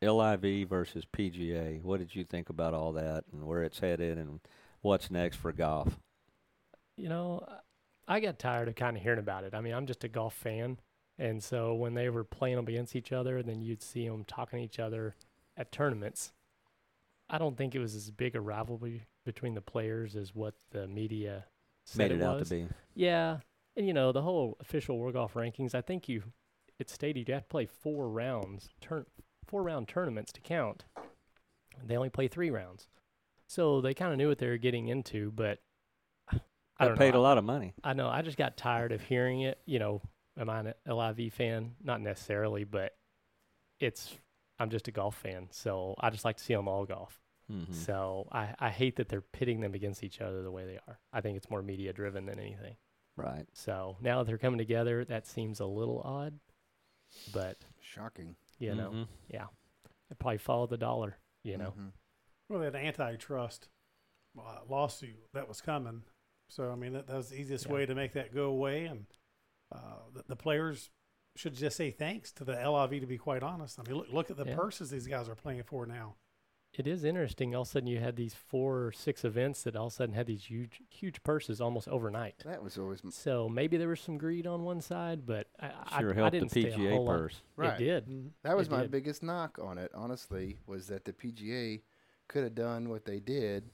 LIV 0.02 0.68
versus 0.68 1.06
PGA. 1.06 1.82
What 1.82 2.00
did 2.00 2.16
you 2.16 2.24
think 2.24 2.50
about 2.50 2.74
all 2.74 2.92
that 2.94 3.26
and 3.32 3.46
where 3.46 3.64
it's 3.64 3.80
headed 3.80 4.18
and 4.18 4.40
what's 4.82 5.10
next 5.12 5.38
for 5.38 5.52
golf? 5.54 6.00
You 6.98 7.10
know, 7.10 7.46
I 8.08 8.20
got 8.20 8.38
tired 8.40 8.68
of 8.68 8.76
kind 8.76 8.98
of 8.98 9.04
hearing 9.04 9.20
about 9.20 9.44
it. 9.46 9.54
I 9.54 9.62
mean, 9.62 9.74
I'm 9.74 9.86
just 9.88 10.04
a 10.04 10.08
golf 10.10 10.34
fan, 10.34 10.80
and 11.18 11.44
so 11.44 11.74
when 11.76 11.94
they 11.94 12.10
were 12.10 12.24
playing 12.24 12.58
up 12.58 12.68
against 12.68 12.96
each 12.96 13.12
other, 13.12 13.42
then 13.44 13.62
you'd 13.62 13.82
see 13.84 14.08
them 14.08 14.26
talking 14.26 14.60
to 14.60 14.66
each 14.66 14.80
other 14.80 15.16
at 15.56 15.72
tournaments. 15.72 16.34
I 17.34 17.40
don't 17.40 17.58
think 17.58 17.74
it 17.74 17.80
was 17.80 17.96
as 17.96 18.12
big 18.12 18.36
a 18.36 18.42
rivalry 18.42 19.08
between 19.26 19.56
the 19.56 19.62
players 19.62 20.16
as 20.16 20.36
what 20.36 20.54
the 20.70 20.88
media 20.88 21.46
said 21.84 21.98
Made 21.98 22.12
it, 22.12 22.22
out 22.22 22.38
was. 22.40 22.50
to 22.50 22.56
be. 22.56 22.68
Yeah, 22.94 23.38
and 23.76 23.88
you 23.88 23.94
know 23.94 24.12
the 24.12 24.22
whole 24.22 24.56
official 24.60 25.00
World 25.00 25.16
Golf 25.16 25.34
rankings. 25.34 25.74
I 25.74 25.82
think 25.82 26.08
you, 26.08 26.22
it 26.78 26.92
stated 26.92 27.28
you 27.28 27.34
have 27.34 27.44
to 27.46 27.50
play 27.50 27.66
four 27.66 28.08
rounds, 28.08 28.70
turn 28.82 29.08
four 29.48 29.64
round 29.64 29.88
tournaments 29.88 30.32
to 30.34 30.42
count. 30.42 30.86
They 31.84 31.98
only 31.98 32.12
play 32.12 32.28
three 32.28 32.52
rounds, 32.52 32.88
so 33.48 33.82
they 33.82 33.96
kind 33.96 34.12
of 34.12 34.20
knew 34.20 34.28
what 34.28 34.38
they 34.38 34.48
were 34.48 34.58
getting 34.58 34.90
into. 34.90 35.32
But 35.32 35.58
I 36.80 36.90
paid 36.90 37.16
know. 37.16 37.20
a 37.20 37.24
lot 37.24 37.40
of 37.40 37.44
money. 37.44 37.74
I 37.84 37.94
know. 37.94 38.10
I 38.10 38.22
just 38.22 38.38
got 38.38 38.58
tired 38.58 38.92
of 38.92 39.02
hearing 39.02 39.42
it. 39.42 39.58
You 39.66 39.80
know, 39.80 40.02
am 40.40 40.52
I 40.52 40.60
an 40.60 40.74
LIV 40.88 41.34
fan? 41.34 41.72
Not 41.84 42.00
necessarily, 42.00 42.64
but 42.64 42.94
it's. 43.80 44.14
I'm 44.60 44.70
just 44.70 44.88
a 44.88 44.92
golf 44.92 45.16
fan, 45.16 45.48
so 45.50 45.96
I 46.00 46.12
just 46.12 46.26
like 46.26 46.38
to 46.38 46.44
see 46.44 46.54
them 46.54 46.68
all 46.68 46.86
golf. 46.86 47.20
Hmm 47.50 47.72
So 47.72 48.28
I, 48.32 48.56
I 48.60 48.70
hate 48.70 48.96
that 48.98 49.10
they're 49.10 49.22
pitting 49.22 49.60
them 49.62 49.74
against 49.74 50.04
each 50.04 50.22
other 50.22 50.42
the 50.44 50.52
way 50.52 50.66
they 50.66 50.80
are. 50.88 51.00
I 51.12 51.22
think 51.22 51.38
it's 51.38 51.50
more 51.50 51.62
media 51.62 51.94
driven 51.94 52.26
than 52.26 52.40
anything. 52.40 52.76
Right. 53.16 53.46
So 53.54 53.98
now 54.02 54.20
that 54.20 54.28
they're 54.28 54.38
coming 54.38 54.58
together, 54.58 55.06
that 55.06 55.28
seems 55.28 55.60
a 55.60 55.66
little 55.66 56.02
odd, 56.04 56.40
but 57.32 57.58
Shocking. 57.82 58.36
you 58.60 58.74
know, 58.76 58.90
Mhm. 58.92 59.08
yeah, 59.30 59.48
they 60.10 60.16
probably 60.18 60.38
follow 60.40 60.66
the 60.68 60.78
dollar. 60.78 61.18
You 61.44 61.58
know, 61.58 61.72
Mhm. 61.78 61.92
Well, 62.50 62.60
they 62.60 62.66
had 62.66 62.76
an 62.76 62.86
antitrust 62.86 63.68
uh, 64.38 64.62
lawsuit 64.68 65.32
that 65.34 65.48
was 65.48 65.62
coming. 65.62 66.04
So, 66.50 66.72
I 66.72 66.76
mean, 66.76 66.94
that, 66.94 67.06
that 67.08 67.16
was 67.18 67.30
the 67.30 67.40
easiest 67.40 67.68
Yeah. 67.68 67.74
way 67.74 67.86
to 67.86 67.94
make 67.94 68.14
that 68.14 68.34
go 68.34 68.46
away. 68.46 68.86
And 68.86 69.06
uh, 69.72 70.10
the, 70.12 70.24
the 70.30 70.36
players 70.36 70.90
should 71.36 71.54
just 71.56 71.78
say 71.78 71.92
thanks 71.92 72.32
to 72.34 72.44
the 72.44 72.54
LIV, 72.54 73.02
to 73.02 73.06
be 73.08 73.18
quite 73.18 73.44
honest. 73.44 73.80
I 73.80 73.84
mean, 73.84 73.96
look, 73.98 74.10
look 74.12 74.32
at 74.32 74.38
the 74.38 74.46
Yeah. 74.46 74.56
purses 74.56 74.90
these 74.90 75.06
guys 75.08 75.30
are 75.30 75.36
playing 75.36 75.64
for 75.64 75.86
now. 75.86 76.16
It 76.74 76.88
is 76.88 77.04
interesting. 77.04 77.54
All 77.54 77.62
of 77.62 77.68
a 77.68 77.72
sudden, 77.72 77.88
you 77.88 78.00
had 78.00 78.16
these 78.16 78.34
four 78.34 78.86
or 78.88 78.92
six 78.92 79.24
events 79.24 79.62
that 79.64 79.76
all 79.76 79.88
of 79.88 79.94
a 79.94 79.96
sudden 79.96 80.16
had 80.16 80.26
these 80.26 80.46
huge, 80.46 80.82
huge 80.90 81.22
purses 81.22 81.62
almost 81.62 81.88
overnight. 81.88 82.36
That 82.46 82.64
was 82.64 82.80
always 82.80 83.02
m- 83.04 83.12
So 83.12 83.48
maybe 83.48 83.78
there 83.78 83.88
was 83.90 84.00
some 84.02 84.18
greed 84.18 84.48
on 84.48 84.64
one 84.64 84.82
side, 84.82 85.24
but 85.26 85.48
I, 85.60 85.72
I, 85.92 86.00
Sure 86.02 86.12
I 86.12 86.16
helped 86.16 86.32
didn't 86.32 86.52
the 86.52 86.62
stay 86.62 86.72
a 86.72 86.76
PGA 86.78 86.90
whole 86.92 87.06
lot- 87.06 87.18
purse. 87.20 87.42
right. 87.58 87.80
It 87.80 87.84
did. 87.86 88.08
Mhm. 88.08 88.30
That 88.42 88.58
was 88.58 88.68
It 88.68 88.72
my 88.72 88.82
did. 88.82 88.92
biggest 88.92 89.22
knock 89.22 89.60
on 89.62 89.78
it, 89.78 89.92
honestly, 89.94 90.58
was 90.66 90.88
that 90.88 91.06
the 91.06 91.14
PGA 91.14 91.84
could 92.28 92.44
have 92.44 92.56
done 92.56 92.90
what 92.90 93.06
they 93.06 93.20
did 93.20 93.70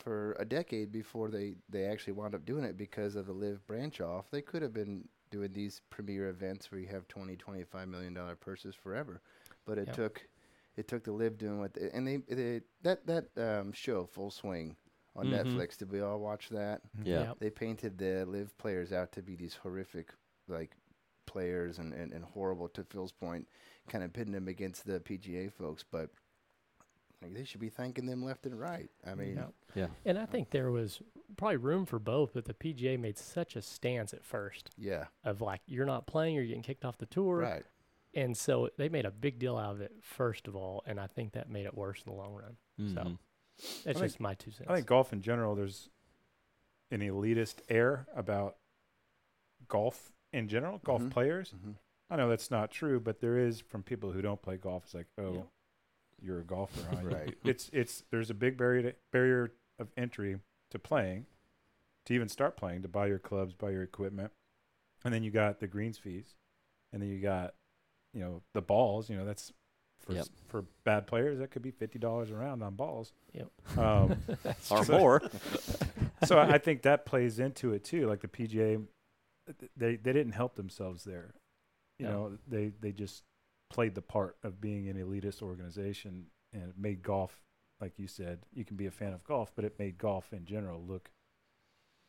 for 0.00 0.32
a 0.40 0.44
decade 0.44 0.90
before 0.90 1.30
they, 1.30 1.54
they 1.68 1.84
actually 1.84 2.14
wound 2.14 2.34
up 2.34 2.44
doing 2.44 2.64
it 2.64 2.76
because 2.76 3.14
of 3.14 3.26
the 3.26 3.32
LIV 3.32 3.64
branch 3.68 4.00
off. 4.00 4.28
They 4.32 4.42
could 4.42 4.60
have 4.62 4.72
been 4.74 5.06
doing 5.30 5.52
these 5.52 5.82
premier 5.88 6.28
events 6.30 6.72
where 6.72 6.80
you 6.80 6.88
have 6.88 7.06
20, 7.06 7.36
25 7.36 7.86
million 7.88 8.12
dollar 8.12 8.34
purses 8.34 8.74
forever. 8.74 9.20
But 9.64 9.78
it 9.78 9.86
Yep. 9.86 9.96
took 9.96 10.28
it 10.76 10.88
took 10.88 11.04
the 11.04 11.12
LIV 11.12 11.38
doing 11.38 11.58
what 11.58 11.74
they, 11.74 11.90
and 11.92 12.06
they, 12.06 12.16
they 12.28 12.60
that 12.82 13.06
that 13.06 13.26
um, 13.36 13.72
show 13.72 14.06
Full 14.06 14.30
Swing 14.30 14.76
on 15.16 15.26
Mhm. 15.26 15.44
Netflix. 15.44 15.76
Did 15.76 15.90
we 15.92 16.00
all 16.00 16.18
watch 16.18 16.48
that? 16.50 16.82
Yeah. 17.04 17.20
Yep. 17.28 17.38
They 17.38 17.50
painted 17.50 17.98
the 17.98 18.24
LIV 18.26 18.56
players 18.58 18.92
out 18.92 19.12
to 19.12 19.22
be 19.22 19.36
these 19.36 19.54
horrific 19.54 20.12
like 20.48 20.76
players 21.26 21.78
and, 21.78 21.92
and, 21.92 22.12
and 22.12 22.24
horrible 22.24 22.68
to 22.68 22.84
Phil's 22.84 23.12
point, 23.12 23.46
kind 23.88 24.04
of 24.04 24.12
pitting 24.12 24.32
them 24.32 24.48
against 24.48 24.84
the 24.86 25.00
PGA 25.00 25.50
folks, 25.52 25.84
but 25.90 26.10
like, 27.22 27.32
they 27.32 27.44
should 27.44 27.60
be 27.60 27.70
thanking 27.70 28.04
them 28.06 28.22
left 28.24 28.44
and 28.44 28.58
right. 28.60 28.90
I 29.06 29.14
mean, 29.14 29.36
Yep. 29.36 29.52
Yeah. 29.74 29.86
And 30.04 30.18
I 30.18 30.26
think 30.26 30.50
there 30.50 30.70
was 30.70 31.00
probably 31.36 31.56
room 31.56 31.86
for 31.86 31.98
both, 31.98 32.34
but 32.34 32.44
the 32.44 32.52
PGA 32.54 32.98
made 33.00 33.16
such 33.16 33.56
a 33.56 33.62
stance 33.62 34.12
at 34.12 34.22
first 34.24 34.70
yeah, 34.76 35.04
of 35.24 35.40
like, 35.40 35.60
you're 35.66 35.86
not 35.86 36.06
playing, 36.06 36.34
you're 36.34 36.44
getting 36.44 36.62
kicked 36.62 36.84
off 36.84 36.98
the 36.98 37.06
tour. 37.06 37.38
right. 37.38 37.64
And 38.16 38.36
so 38.36 38.68
they 38.76 38.88
made 38.88 39.04
a 39.06 39.10
big 39.10 39.38
deal 39.38 39.56
out 39.56 39.72
of 39.72 39.80
it, 39.80 39.92
first 40.02 40.46
of 40.48 40.54
all, 40.56 40.82
and 40.86 41.00
I 41.00 41.06
think 41.08 41.32
that 41.32 41.48
made 41.50 41.66
it 41.66 41.74
worse 41.76 42.02
in 42.06 42.12
the 42.12 42.16
long 42.16 42.34
run. 42.34 42.56
So 42.94 43.00
Mhm. 43.02 43.18
that's 43.84 44.00
I 44.00 44.06
just 44.06 44.20
my 44.20 44.34
two 44.34 44.50
cents. 44.50 44.68
I 44.70 44.74
think 44.76 44.86
golf 44.86 45.12
in 45.12 45.20
general, 45.22 45.54
there's 45.54 45.88
an 46.90 47.00
elitist 47.00 47.62
air 47.68 48.06
about 48.14 48.56
golf 49.68 50.12
in 50.32 50.48
general, 50.48 50.78
golf 50.78 51.02
Mhm. 51.02 51.10
players. 51.10 51.50
hmm 51.50 51.72
I 52.10 52.16
know 52.16 52.28
that's 52.28 52.50
not 52.50 52.70
true, 52.70 53.00
but 53.00 53.20
there 53.20 53.38
is 53.38 53.60
from 53.60 53.82
people 53.82 54.12
who 54.12 54.20
don't 54.20 54.40
play 54.42 54.56
golf. 54.58 54.84
It's 54.84 54.94
like, 54.94 55.06
oh, 55.16 55.32
Yep. 55.36 55.48
you're 56.20 56.40
a 56.40 56.44
golfer, 56.44 56.82
huh? 56.90 57.00
You- 57.00 57.08
Right. 57.08 57.38
It's 57.44 57.70
it's 57.70 58.02
there's 58.10 58.30
a 58.30 58.34
big 58.34 58.56
barrier 58.58 58.92
to, 58.92 58.96
barrier 59.10 59.52
of 59.78 59.90
entry 59.96 60.38
to 60.70 60.78
playing, 60.78 61.26
to 62.04 62.14
even 62.14 62.28
start 62.28 62.56
playing, 62.56 62.82
to 62.82 62.88
buy 62.88 63.06
your 63.06 63.18
clubs, 63.18 63.54
buy 63.54 63.70
your 63.70 63.82
equipment, 63.82 64.32
and 65.02 65.12
then 65.14 65.22
you 65.22 65.30
got 65.30 65.60
the 65.60 65.66
greens 65.66 65.96
fees, 65.98 66.36
and 66.92 67.00
then 67.02 67.08
you 67.08 67.20
got, 67.20 67.54
you 68.14 68.20
know, 68.20 68.42
the 68.54 68.62
balls. 68.62 69.10
You 69.10 69.16
know, 69.16 69.24
that's 69.24 69.52
for 70.00 70.12
Yep. 70.12 70.20
s- 70.22 70.30
for 70.48 70.64
bad 70.84 71.06
players 71.06 71.38
that 71.38 71.50
could 71.50 71.62
be 71.62 71.70
fifty 71.70 71.98
dollars 71.98 72.30
a 72.30 72.34
round 72.34 72.62
on 72.62 72.74
balls. 72.74 73.12
Yep. 73.32 73.78
Um, 73.78 74.16
Or 74.70 74.84
So- 74.84 74.98
more. 74.98 75.22
so 76.24 76.38
I 76.38 76.54
I 76.54 76.58
think 76.58 76.82
that 76.82 77.04
plays 77.06 77.38
into 77.38 77.72
it 77.72 77.84
too. 77.84 78.06
Like 78.06 78.20
the 78.20 78.28
PGA, 78.28 78.84
they 79.76 79.96
they 79.96 80.12
didn't 80.12 80.32
help 80.32 80.54
themselves 80.54 81.04
there. 81.04 81.34
You 81.98 82.06
No. 82.06 82.12
know, 82.28 82.38
they 82.46 82.68
they 82.80 82.92
just 82.92 83.22
played 83.70 83.94
the 83.94 84.02
part 84.02 84.36
of 84.42 84.60
being 84.60 84.88
an 84.88 84.96
elitist 84.96 85.42
organization, 85.42 86.26
and 86.52 86.70
it 86.70 86.78
made 86.78 87.02
golf, 87.02 87.40
like 87.80 87.98
you 87.98 88.06
said, 88.06 88.40
you 88.52 88.64
can 88.64 88.76
be 88.76 88.86
a 88.86 88.90
fan 88.90 89.12
of 89.12 89.24
golf, 89.24 89.52
but 89.56 89.64
it 89.64 89.78
made 89.78 89.98
golf 89.98 90.32
in 90.32 90.44
general 90.44 90.80
look 90.82 91.10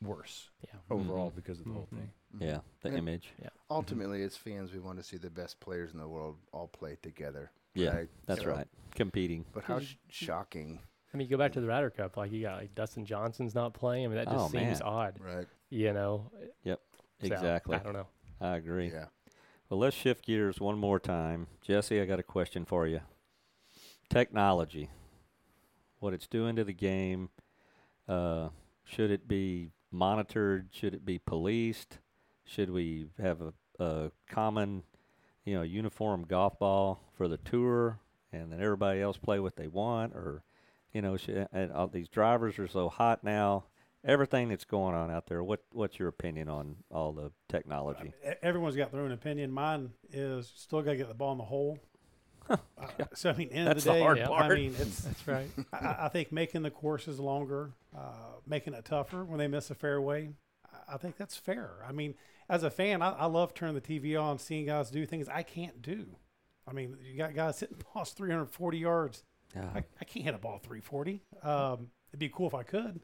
worse 0.01 0.49
yeah. 0.62 0.79
overall 0.89 1.31
Mhm. 1.31 1.36
because 1.36 1.60
of 1.60 1.65
the 1.65 1.73
whole 1.73 1.88
Mhm. 1.93 1.97
thing. 1.97 2.12
Yeah. 2.39 2.62
The 2.81 2.89
And 2.89 2.97
image. 2.97 3.34
Yeah. 3.41 3.49
Ultimately, 3.69 4.21
as 4.23 4.36
fans, 4.38 4.71
we 4.73 4.79
want 4.79 4.97
to 4.97 5.03
see 5.03 5.17
the 5.17 5.29
best 5.29 5.60
players 5.60 5.93
in 5.93 5.99
the 5.99 6.08
world 6.08 6.38
all 6.51 6.67
play 6.67 6.97
together. 7.01 7.51
Yeah. 7.73 7.93
right? 7.93 8.10
That's 8.25 8.41
So- 8.41 8.51
right. 8.51 8.67
Competing. 8.91 9.45
But 9.51 9.65
how 9.65 9.79
sh- 9.81 9.95
shocking, 10.08 10.79
I 11.13 11.17
mean, 11.17 11.27
you 11.27 11.31
go 11.31 11.38
back 11.38 11.51
to 11.53 11.60
the 11.62 11.67
Ryder 11.67 11.89
Cup, 11.89 12.15
like 12.15 12.31
you 12.31 12.41
got 12.41 12.62
like 12.62 12.73
Dustin 12.73 13.05
Johnson's 13.05 13.53
not 13.53 13.73
playing. 13.73 14.05
I 14.05 14.08
mean, 14.08 14.15
that 14.15 14.27
just 14.29 14.45
Oh, 14.45 14.47
seems 14.47 14.79
man. 14.79 14.81
odd, 14.84 15.19
right? 15.19 15.47
you 15.69 15.91
know? 15.91 16.31
So, 16.63 16.77
Exactly. 17.21 17.75
I 17.75 17.79
don't 17.79 17.91
know. 17.93 18.08
I 18.39 18.55
agree. 18.58 18.91
Yeah. 18.91 19.08
Well, 19.69 19.79
let's 19.79 19.95
shift 19.95 20.25
gears 20.25 20.60
one 20.62 20.77
more 20.77 20.99
time. 20.99 21.47
Jesse, 21.62 21.99
I 21.99 22.05
got 22.05 22.19
a 22.19 22.23
question 22.23 22.63
for 22.65 22.86
you. 22.88 23.01
Technology, 24.10 24.89
what 25.99 26.13
it's 26.13 26.27
doing 26.27 26.55
to 26.55 26.63
the 26.63 26.73
game, 26.73 27.29
uh, 28.08 28.49
should 28.84 29.10
it 29.12 29.27
be 29.27 29.71
monitored? 29.95 30.69
Should 30.71 30.93
it 30.93 31.05
be 31.05 31.19
policed? 31.19 31.99
Should 32.43 32.69
we 32.69 33.08
have 33.21 33.41
a, 33.41 33.53
a 33.84 34.12
common, 34.29 34.84
you 35.43 35.55
know, 35.55 35.63
uniform 35.63 36.25
golf 36.27 36.60
ball 36.60 37.01
for 37.17 37.27
the 37.27 37.38
tour 37.38 37.99
and 38.31 38.51
then 38.51 38.62
everybody 38.62 39.01
else 39.01 39.17
play 39.17 39.39
what 39.39 39.55
they 39.55 39.67
want? 39.67 40.13
Or, 40.13 40.43
you 40.93 41.01
know, 41.01 41.17
should, 41.17 41.47
and 41.51 41.71
all 41.71 41.88
these 41.88 42.10
drivers 42.10 42.60
are 42.60 42.67
so 42.67 42.89
hot 42.89 43.23
now. 43.23 43.65
Everything 44.03 44.49
that's 44.49 44.65
going 44.65 44.93
on 44.93 45.10
out 45.10 45.25
there, 45.25 45.43
what 45.43 45.63
what's 45.71 45.97
your 45.97 46.10
opinion 46.10 46.47
on 46.47 46.75
all 46.91 47.12
the 47.12 47.31
technology? 47.49 48.13
everyone's 48.43 48.75
got 48.75 48.91
their 48.91 49.01
own 49.01 49.12
opinion. 49.12 49.51
Mine 49.51 49.93
is 50.12 50.53
still 50.55 50.84
got 50.84 50.91
to 50.91 50.97
get 50.97 51.08
the 51.08 51.15
ball 51.15 51.31
in 51.31 51.39
the 51.39 51.43
hole. 51.43 51.79
Uh, 52.99 53.05
so, 53.15 53.29
I 53.31 53.34
mean, 53.36 53.49
end 53.49 53.67
That's 53.67 53.79
of 53.79 53.84
the 53.86 53.89
the 53.91 53.95
day, 53.95 54.01
hard 54.03 54.17
Yeah. 54.19 54.29
I 54.29 54.47
mean, 54.55 54.75
it's 54.77 54.99
That's 55.03 55.27
right. 55.27 55.49
I, 55.73 55.95
I 56.05 56.10
think 56.10 56.31
making 56.31 56.62
the 56.62 56.69
courses 56.69 57.19
longer, 57.19 57.71
uh, 57.97 58.01
making 58.47 58.73
it 58.75 58.86
tougher 58.86 59.23
when 59.25 59.39
they 59.39 59.47
miss 59.47 59.71
a 59.71 59.75
fairway, 59.75 60.29
I- 60.71 60.93
I 60.93 60.97
think 60.97 61.17
that's 61.17 61.36
fair. 61.36 61.71
I 61.88 61.91
mean, 61.91 62.13
as 62.47 62.62
a 62.63 62.69
fan, 62.69 63.01
I, 63.01 63.10
I 63.12 63.25
love 63.25 63.53
turning 63.55 63.73
the 63.75 63.81
TV 63.81 64.21
on, 64.21 64.38
seeing 64.38 64.67
guys 64.67 64.91
do 64.91 65.05
things 65.08 65.27
I 65.27 65.41
can't 65.41 65.81
do. 65.81 66.05
I 66.67 66.73
mean, 66.73 66.95
you 67.03 67.17
got 67.17 67.34
guys 67.34 67.60
hitting 67.60 67.77
balls 67.93 68.12
340 68.17 68.77
yards. 68.77 69.23
Yeah. 69.55 69.69
I, 69.73 69.84
I 69.99 70.05
can't 70.05 70.25
hit 70.25 70.36
a 70.36 70.38
ball 70.38 70.60
340. 70.60 71.21
Um, 71.41 71.88
it'd 72.12 72.19
be 72.19 72.29
cool 72.29 72.47
if 72.47 72.53
I 72.53 72.63
could, 72.63 72.99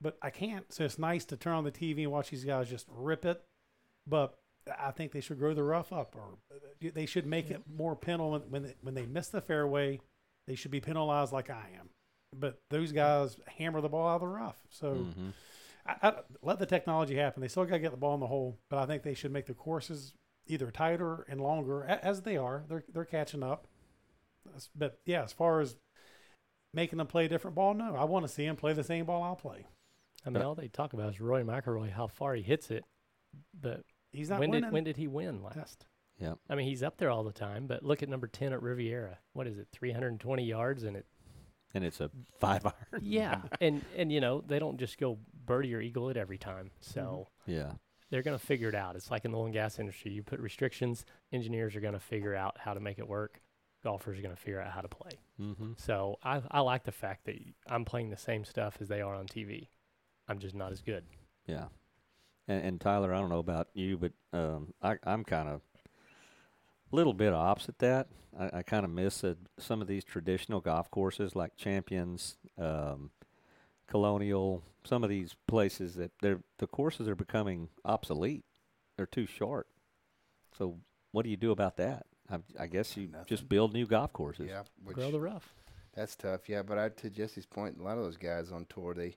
but 0.00 0.16
I 0.22 0.30
can't. 0.30 0.72
So 0.72 0.84
it's 0.84 0.98
nice 0.98 1.24
to 1.26 1.36
turn 1.36 1.54
on 1.54 1.64
the 1.64 1.72
TV 1.72 2.02
and 2.02 2.12
watch 2.12 2.30
these 2.30 2.44
guys 2.44 2.70
just 2.70 2.86
rip 2.88 3.24
it. 3.24 3.42
But 4.06 4.34
I 4.78 4.90
think 4.92 5.12
they 5.12 5.20
should 5.20 5.38
grow 5.38 5.52
the 5.54 5.62
rough 5.62 5.92
up, 5.92 6.14
or 6.16 6.38
they 6.80 7.06
should 7.06 7.26
make 7.26 7.50
it 7.50 7.62
more 7.68 7.94
penal 7.96 8.30
when 8.32 8.40
when 8.50 8.62
they, 8.62 8.74
when 8.80 8.94
they 8.94 9.06
miss 9.06 9.28
the 9.28 9.40
fairway. 9.40 10.00
They 10.46 10.54
should 10.54 10.70
be 10.70 10.80
penalized 10.80 11.32
like 11.32 11.50
I 11.50 11.70
am. 11.78 11.88
but 12.36 12.58
those 12.68 12.90
guys 12.92 13.36
hammer 13.58 13.80
the 13.80 13.88
ball 13.88 14.08
out 14.08 14.16
of 14.16 14.20
the 14.22 14.26
rough. 14.26 14.56
So 14.68 14.94
Mhm. 14.94 15.32
I, 15.86 15.96
I, 16.08 16.14
let 16.42 16.58
the 16.58 16.66
technology 16.66 17.14
happen. 17.16 17.40
They 17.42 17.48
still 17.48 17.64
got 17.64 17.74
to 17.74 17.78
get 17.78 17.92
the 17.92 17.96
ball 17.96 18.14
in 18.14 18.20
the 18.20 18.26
hole, 18.26 18.58
but 18.70 18.78
I 18.78 18.86
think 18.86 19.02
they 19.04 19.14
should 19.14 19.30
make 19.30 19.46
the 19.46 19.54
courses 19.54 20.14
either 20.46 20.70
tighter 20.70 21.24
and 21.28 21.40
longer 21.40 21.84
as 21.84 22.22
they 22.22 22.36
are. 22.36 22.64
They're 22.68 22.84
they're 22.92 23.04
catching 23.04 23.42
up. 23.42 23.66
But 24.74 24.98
yeah, 25.06 25.22
as 25.24 25.32
far 25.32 25.60
as 25.60 25.76
making 26.72 26.98
them 26.98 27.06
play 27.06 27.26
a 27.26 27.28
different 27.28 27.54
ball, 27.54 27.72
no, 27.74 27.94
I 27.96 28.04
want 28.04 28.26
to 28.26 28.32
see 28.32 28.44
them 28.46 28.56
play 28.56 28.72
the 28.72 28.84
same 28.84 29.04
ball 29.06 29.22
I'll 29.22 29.36
play. 29.36 29.66
I 30.26 30.30
mean, 30.30 30.42
all 30.42 30.54
they 30.54 30.68
talk 30.68 30.92
about 30.92 31.10
is 31.14 31.20
Rory 31.20 31.44
McIlroy, 31.44 31.92
how 31.92 32.06
far 32.08 32.34
he 32.34 32.42
hits 32.42 32.70
it. 32.70 32.84
But 33.58 33.84
He's 34.14 34.30
not 34.30 34.40
when 34.40 34.50
winning. 34.50 34.64
did 34.64 34.72
when 34.72 34.84
did 34.84 34.96
he 34.96 35.06
win 35.08 35.42
last? 35.42 35.86
Yep. 36.20 36.38
I 36.48 36.54
mean, 36.54 36.68
he's 36.68 36.82
up 36.82 36.96
there 36.98 37.10
all 37.10 37.24
the 37.24 37.32
time. 37.32 37.66
But 37.66 37.82
look 37.84 38.02
at 38.02 38.08
number 38.08 38.26
ten 38.28 38.52
at 38.52 38.62
Riviera. 38.62 39.18
What 39.32 39.46
is 39.46 39.58
it? 39.58 39.68
Three 39.72 39.92
hundred 39.92 40.08
and 40.12 40.20
twenty 40.20 40.44
yards, 40.44 40.84
and 40.84 40.96
it. 40.96 41.06
And 41.74 41.82
it's 41.84 42.00
a 42.00 42.08
five 42.38 42.64
iron. 42.64 42.74
Yeah, 43.02 43.40
and 43.60 43.84
and 43.96 44.12
you 44.12 44.20
know 44.20 44.40
they 44.46 44.58
don't 44.60 44.78
just 44.78 44.96
go 44.96 45.18
birdie 45.44 45.74
or 45.74 45.80
eagle 45.80 46.08
it 46.10 46.16
every 46.16 46.38
time. 46.38 46.70
So 46.80 47.26
Yeah. 47.46 47.72
they're 48.10 48.22
going 48.22 48.38
to 48.38 48.44
figure 48.46 48.68
it 48.68 48.76
out. 48.76 48.94
It's 48.94 49.10
like 49.10 49.24
in 49.24 49.32
the 49.32 49.38
oil 49.38 49.46
and 49.46 49.52
gas 49.52 49.80
industry. 49.80 50.12
You 50.12 50.22
put 50.22 50.38
restrictions, 50.38 51.04
engineers 51.32 51.74
are 51.74 51.80
going 51.80 51.94
to 51.94 52.00
figure 52.00 52.34
out 52.36 52.56
how 52.60 52.74
to 52.74 52.80
make 52.80 53.00
it 53.00 53.08
work. 53.08 53.40
Golfers 53.82 54.18
are 54.18 54.22
going 54.22 54.34
to 54.34 54.40
figure 54.40 54.60
out 54.60 54.70
how 54.70 54.82
to 54.82 54.88
play. 54.88 55.10
Mm-hmm. 55.40 55.72
So 55.76 56.16
I, 56.22 56.40
I 56.50 56.60
like 56.60 56.84
the 56.84 56.92
fact 56.92 57.24
that 57.26 57.34
I'm 57.68 57.84
playing 57.84 58.10
the 58.10 58.16
same 58.16 58.44
stuff 58.44 58.78
as 58.80 58.86
they 58.88 59.00
are 59.02 59.14
on 59.14 59.26
TV. 59.26 59.66
I'm 60.28 60.38
just 60.38 60.54
not 60.54 60.70
as 60.72 60.80
good. 60.80 61.04
Yeah. 61.46 61.64
And, 62.48 62.64
and 62.64 62.80
Tyler, 62.80 63.12
I 63.14 63.20
don't 63.20 63.30
know 63.30 63.38
about 63.38 63.68
you, 63.74 63.96
but 63.98 64.12
um, 64.38 64.74
I, 64.82 64.96
I'm 65.04 65.24
kind 65.24 65.48
of 65.48 65.60
a 66.92 66.96
little 66.96 67.14
bit 67.14 67.32
opposite 67.32 67.78
that. 67.78 68.08
I, 68.38 68.58
I 68.58 68.62
kind 68.62 68.84
of 68.84 68.90
miss 68.90 69.24
uh, 69.24 69.34
some 69.58 69.80
of 69.80 69.88
these 69.88 70.04
traditional 70.04 70.60
golf 70.60 70.90
courses 70.90 71.34
like 71.36 71.56
Champions, 71.56 72.36
um, 72.58 73.10
Colonial, 73.86 74.62
some 74.84 75.02
of 75.04 75.10
these 75.10 75.34
places 75.46 75.94
that 75.94 76.10
they're 76.22 76.40
the 76.58 76.66
courses 76.66 77.06
are 77.08 77.14
becoming 77.14 77.68
obsolete. 77.84 78.44
They're 78.96 79.06
too 79.06 79.26
short. 79.26 79.66
So 80.56 80.78
what 81.12 81.24
do 81.24 81.30
you 81.30 81.36
do 81.36 81.50
about 81.50 81.76
that? 81.76 82.06
I, 82.30 82.38
I 82.58 82.66
guess 82.66 82.96
you 82.96 83.08
Nothing. 83.08 83.26
just 83.26 83.48
build 83.48 83.72
new 83.74 83.86
golf 83.86 84.12
courses. 84.12 84.46
Yeah, 84.48 84.62
which 84.82 84.96
Grow 84.96 85.10
the 85.10 85.20
rough. 85.20 85.52
that's 85.94 86.16
tough. 86.16 86.48
Yeah, 86.48 86.62
but 86.62 86.78
I, 86.78 86.88
to 86.88 87.10
Jesse's 87.10 87.44
point, 87.46 87.76
a 87.78 87.82
lot 87.82 87.98
of 87.98 88.04
those 88.04 88.16
guys 88.16 88.50
on 88.52 88.66
tour, 88.68 88.94
they 88.94 89.16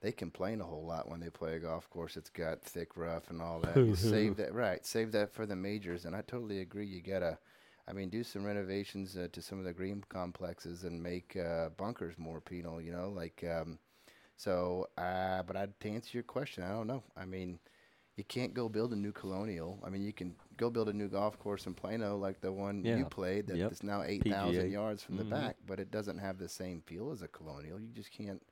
they 0.00 0.12
complain 0.12 0.60
a 0.60 0.64
whole 0.64 0.84
lot 0.86 1.08
when 1.08 1.20
they 1.20 1.30
play 1.30 1.54
a 1.56 1.58
golf 1.58 1.88
course. 1.90 2.16
It's 2.16 2.30
got 2.30 2.62
thick 2.62 2.96
rough 2.96 3.30
and 3.30 3.42
all 3.42 3.60
that. 3.60 3.86
You 3.86 3.94
save 3.96 4.36
that, 4.36 4.54
right? 4.54 4.84
Save 4.84 5.12
that 5.12 5.32
for 5.32 5.46
the 5.46 5.56
majors, 5.56 6.04
and 6.04 6.14
I 6.14 6.22
totally 6.22 6.60
agree. 6.60 6.86
You 6.86 7.02
gotta, 7.02 7.38
I 7.88 7.92
mean, 7.92 8.08
do 8.08 8.22
some 8.22 8.44
renovations 8.44 9.16
uh, 9.16 9.28
to 9.32 9.42
some 9.42 9.58
of 9.58 9.64
the 9.64 9.72
green 9.72 10.04
complexes 10.08 10.84
and 10.84 11.02
make 11.02 11.36
uh, 11.36 11.70
bunkers 11.76 12.14
more 12.18 12.40
penal. 12.40 12.80
You 12.80 12.92
know, 12.92 13.10
like 13.10 13.44
um, 13.50 13.78
so. 14.36 14.88
Uh, 14.98 15.42
but 15.42 15.56
I, 15.56 15.66
to 15.80 15.88
answer 15.90 16.10
your 16.12 16.22
question, 16.24 16.64
I 16.64 16.70
don't 16.70 16.86
know. 16.88 17.02
I 17.16 17.24
mean. 17.24 17.58
You 18.16 18.24
can't 18.24 18.52
go 18.52 18.68
build 18.68 18.92
a 18.92 18.96
new 18.96 19.12
colonial. 19.12 19.78
I 19.84 19.90
mean, 19.90 20.02
you 20.02 20.12
can 20.12 20.34
go 20.56 20.70
build 20.70 20.88
a 20.88 20.92
new 20.92 21.08
golf 21.08 21.38
course 21.38 21.66
in 21.66 21.74
Plano, 21.74 22.16
like 22.18 22.40
the 22.40 22.52
one 22.52 22.84
Yeah. 22.84 22.96
you 22.96 23.06
played, 23.06 23.46
that 23.46 23.62
is 23.70 23.82
Yep. 23.82 23.82
now 23.82 24.02
eight 24.02 24.26
thousand 24.26 24.70
yards 24.70 25.02
from 25.02 25.16
the 25.16 25.24
Mhm. 25.24 25.30
back, 25.30 25.56
but 25.66 25.78
it 25.80 25.90
doesn't 25.90 26.18
have 26.18 26.38
the 26.38 26.48
same 26.48 26.82
feel 26.82 27.12
as 27.12 27.22
a 27.22 27.28
colonial. 27.28 27.80
You 27.80 27.88
just 27.94 28.10
can't. 28.10 28.42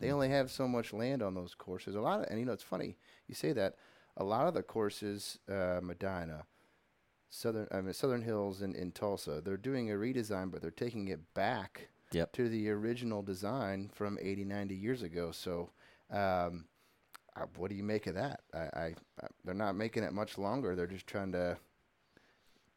They 0.00 0.08
Mm-mm. 0.08 0.12
only 0.12 0.28
have 0.30 0.50
so 0.50 0.66
much 0.68 0.92
land 0.92 1.22
on 1.22 1.34
those 1.34 1.54
courses. 1.54 1.94
A 1.94 2.00
lot 2.00 2.20
of, 2.20 2.26
and 2.30 2.38
you 2.38 2.46
know, 2.46 2.52
it's 2.52 2.62
funny 2.62 2.96
you 3.26 3.34
say 3.34 3.52
that. 3.52 3.74
A 4.16 4.24
lot 4.24 4.46
of 4.46 4.54
the 4.54 4.62
courses, 4.62 5.38
uh, 5.50 5.80
Medinah, 5.82 6.44
Southern, 7.30 7.66
I 7.72 7.80
mean, 7.80 7.92
Southern 7.92 8.22
Hills, 8.22 8.62
in, 8.62 8.74
in 8.76 8.92
Tulsa, 8.92 9.40
they're 9.44 9.56
doing 9.56 9.90
a 9.90 9.94
redesign, 9.96 10.52
but 10.52 10.62
they're 10.62 10.70
taking 10.70 11.08
it 11.08 11.34
back 11.34 11.88
Yep. 12.12 12.32
to 12.34 12.48
the 12.48 12.70
original 12.70 13.22
design 13.22 13.90
from 13.92 14.16
80, 14.22 14.44
90 14.44 14.74
years 14.76 15.02
ago. 15.02 15.32
So, 15.32 15.70
um, 16.12 16.66
uh, 17.36 17.46
what 17.56 17.70
do 17.70 17.74
you 17.76 17.82
make 17.82 18.06
of 18.06 18.14
that? 18.14 18.40
I, 18.54 18.58
I, 18.58 18.94
I, 19.20 19.26
they're 19.44 19.52
not 19.54 19.74
making 19.74 20.04
it 20.04 20.12
much 20.12 20.38
longer. 20.38 20.76
They're 20.76 20.86
just 20.86 21.08
trying 21.08 21.32
to. 21.32 21.58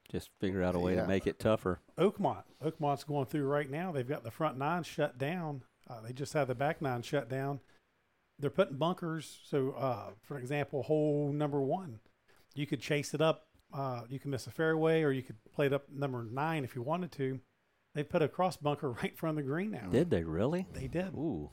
Just 0.09 0.31
figure 0.39 0.63
out 0.63 0.73
a 0.73 0.79
way 0.79 0.95
Yeah. 0.95 1.01
to 1.03 1.07
make 1.07 1.27
it 1.27 1.37
tougher. 1.37 1.79
Oakmont. 1.99 2.43
Oakmont's 2.65 3.03
going 3.03 3.25
through 3.27 3.45
right 3.45 3.69
now. 3.69 3.91
They've 3.91 4.07
got 4.07 4.23
the 4.23 4.31
front 4.31 4.57
nine 4.57 4.81
shut 4.81 5.19
down. 5.19 5.61
Uh, 5.89 6.01
they 6.01 6.13
just 6.13 6.33
had 6.33 6.47
the 6.47 6.55
back 6.55 6.81
nine 6.81 7.01
shut 7.01 7.29
down. 7.29 7.59
They're 8.39 8.49
putting 8.49 8.77
bunkers. 8.77 9.39
So, 9.45 9.71
uh, 9.71 10.11
for 10.21 10.37
example, 10.37 10.83
hole 10.83 11.31
number 11.33 11.61
one, 11.61 11.99
you 12.55 12.67
could 12.67 12.81
chase 12.81 13.13
it 13.13 13.21
up. 13.21 13.45
Uh, 13.73 14.01
you 14.09 14.19
can 14.19 14.31
miss 14.31 14.47
a 14.47 14.51
fairway, 14.51 15.03
or 15.03 15.11
you 15.11 15.23
could 15.23 15.37
play 15.53 15.65
it 15.65 15.73
up 15.73 15.85
number 15.91 16.23
nine 16.23 16.63
if 16.63 16.75
you 16.75 16.81
wanted 16.81 17.11
to. 17.13 17.39
They 17.95 18.03
put 18.03 18.21
a 18.21 18.27
cross 18.27 18.57
bunker 18.57 18.91
right 19.01 19.11
in 19.11 19.15
front 19.15 19.37
of 19.37 19.43
the 19.43 19.49
green 19.49 19.71
now. 19.71 19.89
Did 19.89 20.09
they 20.09 20.23
really? 20.23 20.67
They 20.73 20.87
did. 20.87 21.13
Ooh. 21.15 21.49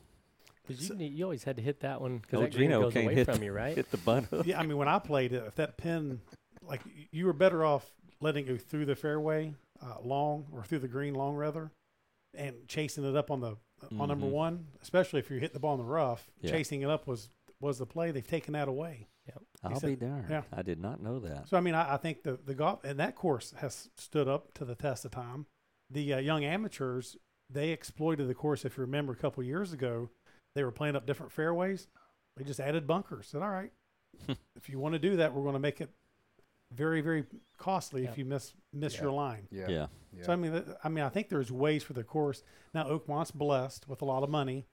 Because 0.67 0.89
you, 0.89 0.95
you 0.97 1.23
always 1.23 1.43
had 1.43 1.57
to 1.57 1.61
hit 1.61 1.81
that 1.81 2.01
one 2.01 2.19
because 2.19 2.39
Oh, 2.39 2.41
that 2.43 2.55
green 2.55 2.69
Gino 2.69 2.81
goes 2.81 2.93
can't 2.93 3.05
away 3.05 3.15
hit 3.15 3.25
from 3.25 3.43
you, 3.43 3.51
right? 3.51 3.75
Hit 3.75 3.91
the 3.91 3.97
bun 3.97 4.27
yeah, 4.45 4.59
I 4.59 4.63
mean, 4.63 4.77
when 4.77 4.87
I 4.87 4.97
played 4.99 5.31
it, 5.31 5.43
if 5.47 5.55
that 5.55 5.77
pin, 5.77 6.21
like 6.63 6.81
you 7.11 7.27
were 7.27 7.33
better 7.33 7.63
off 7.63 7.85
letting 8.19 8.45
it 8.45 8.47
go 8.47 8.57
through 8.57 8.85
the 8.85 8.95
fairway 8.95 9.53
uh, 9.83 10.01
long 10.03 10.45
or 10.51 10.63
through 10.63 10.79
the 10.79 10.87
green 10.87 11.13
long 11.13 11.35
rather, 11.35 11.71
and 12.33 12.55
chasing 12.67 13.03
it 13.03 13.15
up 13.15 13.29
on 13.29 13.41
the 13.41 13.57
on 13.99 14.09
number 14.09 14.27
one, 14.27 14.67
especially 14.81 15.19
if 15.19 15.29
you 15.29 15.37
hit 15.37 15.53
the 15.53 15.59
ball 15.59 15.73
in 15.73 15.79
the 15.79 15.85
rough. 15.85 16.29
Yeah. 16.41 16.51
Chasing 16.51 16.81
it 16.81 16.89
up 16.89 17.07
was 17.07 17.29
was 17.59 17.77
the 17.79 17.85
play. 17.85 18.11
They've 18.11 18.25
taken 18.25 18.53
that 18.53 18.67
away. 18.67 19.07
Yep. 19.27 19.41
I'll 19.63 19.79
said- 19.79 19.99
be 19.99 20.05
darned. 20.05 20.25
yeah. 20.29 20.43
I 20.53 20.61
did 20.61 20.79
not 20.79 21.01
know 21.01 21.19
that. 21.19 21.49
So 21.49 21.57
I 21.57 21.61
mean, 21.61 21.75
I, 21.75 21.95
I 21.95 21.97
think 21.97 22.23
the 22.23 22.37
the 22.45 22.55
golf 22.55 22.83
and 22.83 22.99
that 22.99 23.15
course 23.15 23.53
has 23.57 23.89
stood 23.95 24.27
up 24.27 24.53
to 24.55 24.65
the 24.65 24.75
test 24.75 25.05
of 25.05 25.11
time. 25.11 25.45
The 25.89 26.15
uh, 26.15 26.19
young 26.19 26.43
amateurs 26.43 27.15
they 27.49 27.69
exploited 27.69 28.27
the 28.27 28.33
course. 28.33 28.65
If 28.65 28.77
you 28.77 28.81
remember, 28.81 29.13
a 29.13 29.17
couple 29.17 29.43
years 29.43 29.73
ago, 29.73 30.09
they 30.55 30.63
were 30.63 30.71
playing 30.71 30.95
up 30.95 31.05
different 31.05 31.31
fairways. 31.31 31.87
They 32.37 32.43
just 32.43 32.59
added 32.59 32.87
bunkers. 32.87 33.27
Said, 33.27 33.41
all 33.41 33.49
right, 33.49 33.71
if 34.55 34.69
you 34.69 34.79
want 34.79 34.93
to 34.93 34.99
do 34.99 35.17
that, 35.17 35.33
we're 35.33 35.43
going 35.43 35.53
to 35.53 35.59
make 35.59 35.81
it 35.81 35.91
very 36.75 37.01
very 37.01 37.25
costly 37.57 38.05
if 38.05 38.17
you 38.17 38.25
miss 38.25 38.53
miss 38.73 38.95
Yeah. 38.95 39.01
your 39.03 39.11
line. 39.11 39.47
Yeah. 39.51 39.67
Yeah. 39.69 39.87
yeah. 40.13 40.23
So 40.25 40.33
I 40.33 40.35
mean, 40.35 40.51
th- 40.51 40.65
I 40.83 40.89
mean, 40.89 41.03
I 41.03 41.09
think 41.09 41.29
there's 41.29 41.51
ways 41.51 41.83
for 41.83 41.93
the 41.93 42.03
course. 42.03 42.43
Now 42.73 42.85
Oakmont's 42.89 43.31
blessed 43.31 43.87
with 43.87 44.01
a 44.01 44.05
lot 44.05 44.23
of 44.23 44.29
money. 44.29 44.65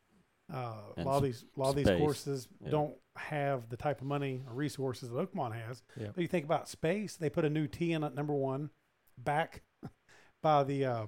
Uh, 0.52 0.74
a 0.98 1.02
lot 1.04 1.16
of 1.16 1.22
these, 1.22 1.44
a 1.56 1.60
lot 1.60 1.70
of 1.70 1.76
these 1.76 1.88
courses 1.88 2.48
Yeah. 2.60 2.70
don't 2.70 2.94
have 3.16 3.68
the 3.70 3.76
type 3.76 4.00
of 4.00 4.06
money 4.06 4.42
or 4.46 4.52
resources 4.54 5.08
that 5.10 5.16
Oakmont 5.16 5.54
has. 5.54 5.82
Yeah. 5.96 6.08
But 6.14 6.20
you 6.20 6.28
think 6.28 6.44
about 6.44 6.68
space; 6.68 7.16
they 7.16 7.30
put 7.30 7.44
a 7.44 7.50
new 7.50 7.66
tee 7.66 7.92
in 7.92 8.04
at 8.04 8.14
number 8.14 8.34
one, 8.34 8.70
back 9.16 9.62
by 10.42 10.64
the 10.64 10.84
uh, 10.84 11.06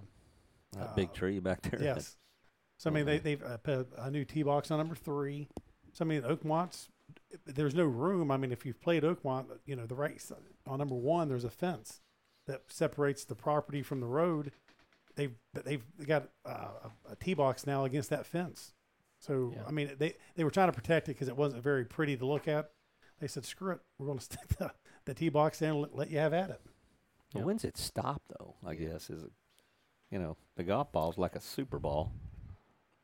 That 0.73 0.97
big 0.97 1.09
Uh, 1.11 1.13
tree 1.13 1.39
back 1.41 1.63
there. 1.63 1.83
yes. 1.83 2.17
So 2.81 2.91
I 2.91 2.93
mean, 2.93 3.07
they 3.07 3.19
they've 3.19 3.43
uh, 3.43 3.57
put 3.59 3.89
a 3.97 4.11
new 4.11 4.25
tee 4.25 4.43
box 4.43 4.71
on 4.71 4.79
number 4.79 4.97
three. 4.97 5.49
So 5.93 6.05
I 6.05 6.09
mean, 6.09 6.23
Oakmont's 6.25 6.89
there's 7.47 7.75
no 7.75 7.85
room. 7.85 8.31
I 8.33 8.37
mean, 8.37 8.51
if 8.51 8.67
you've 8.67 8.81
played 8.81 9.05
Oakmont, 9.05 9.47
you 9.65 9.77
know 9.77 9.87
the 9.87 9.95
right 9.95 10.17
s- 10.17 10.33
on 10.67 10.79
number 10.79 10.95
one, 10.95 11.29
there's 11.29 11.45
a 11.45 11.51
fence 11.51 12.01
that 12.47 12.63
separates 12.69 13.25
the 13.25 13.35
property 13.35 13.83
from 13.83 14.01
the 14.01 14.07
road. 14.07 14.53
They've 15.17 15.35
they've 15.65 15.85
got 16.07 16.29
uh, 16.45 16.69
a, 17.09 17.13
a 17.13 17.17
tee 17.17 17.35
box 17.35 17.67
now 17.67 17.85
against 17.85 18.11
that 18.11 18.27
fence. 18.27 18.75
So 19.21 19.53
Yeah. 19.57 19.63
I 19.67 19.71
mean, 19.71 19.93
they 19.99 20.15
they 20.35 20.45
were 20.45 20.51
trying 20.51 20.69
to 20.69 20.73
protect 20.73 21.09
it 21.09 21.13
because 21.13 21.29
it 21.29 21.37
wasn't 21.37 21.63
very 21.63 21.85
pretty 21.85 22.17
to 22.17 22.27
look 22.27 22.49
at. 22.49 22.71
They 23.21 23.29
said, 23.29 23.45
"Screw 23.45 23.73
it, 23.73 23.81
we're 23.99 24.07
going 24.07 24.19
to 24.21 24.25
stick 24.25 24.49
the, 24.59 24.73
the 25.05 25.15
tee 25.15 25.29
box 25.29 25.63
in 25.63 25.71
and 25.71 25.81
let, 25.83 25.95
let 25.97 26.11
you 26.11 26.19
have 26.19 26.33
at 26.35 26.51
it." 26.51 26.61
Well, 27.33 27.43
Yeah. 27.43 27.45
When's 27.45 27.65
it 27.65 27.77
stop 27.77 28.23
though? 28.39 28.55
I 28.67 28.75
guess 28.75 29.09
is 29.11 29.23
it. 29.23 29.31
You 30.11 30.19
know, 30.19 30.37
the 30.57 30.63
golf 30.65 30.93
ball's 30.93 31.19
like 31.19 31.35
a 31.37 31.41
super 31.41 31.79
ball. 31.79 32.13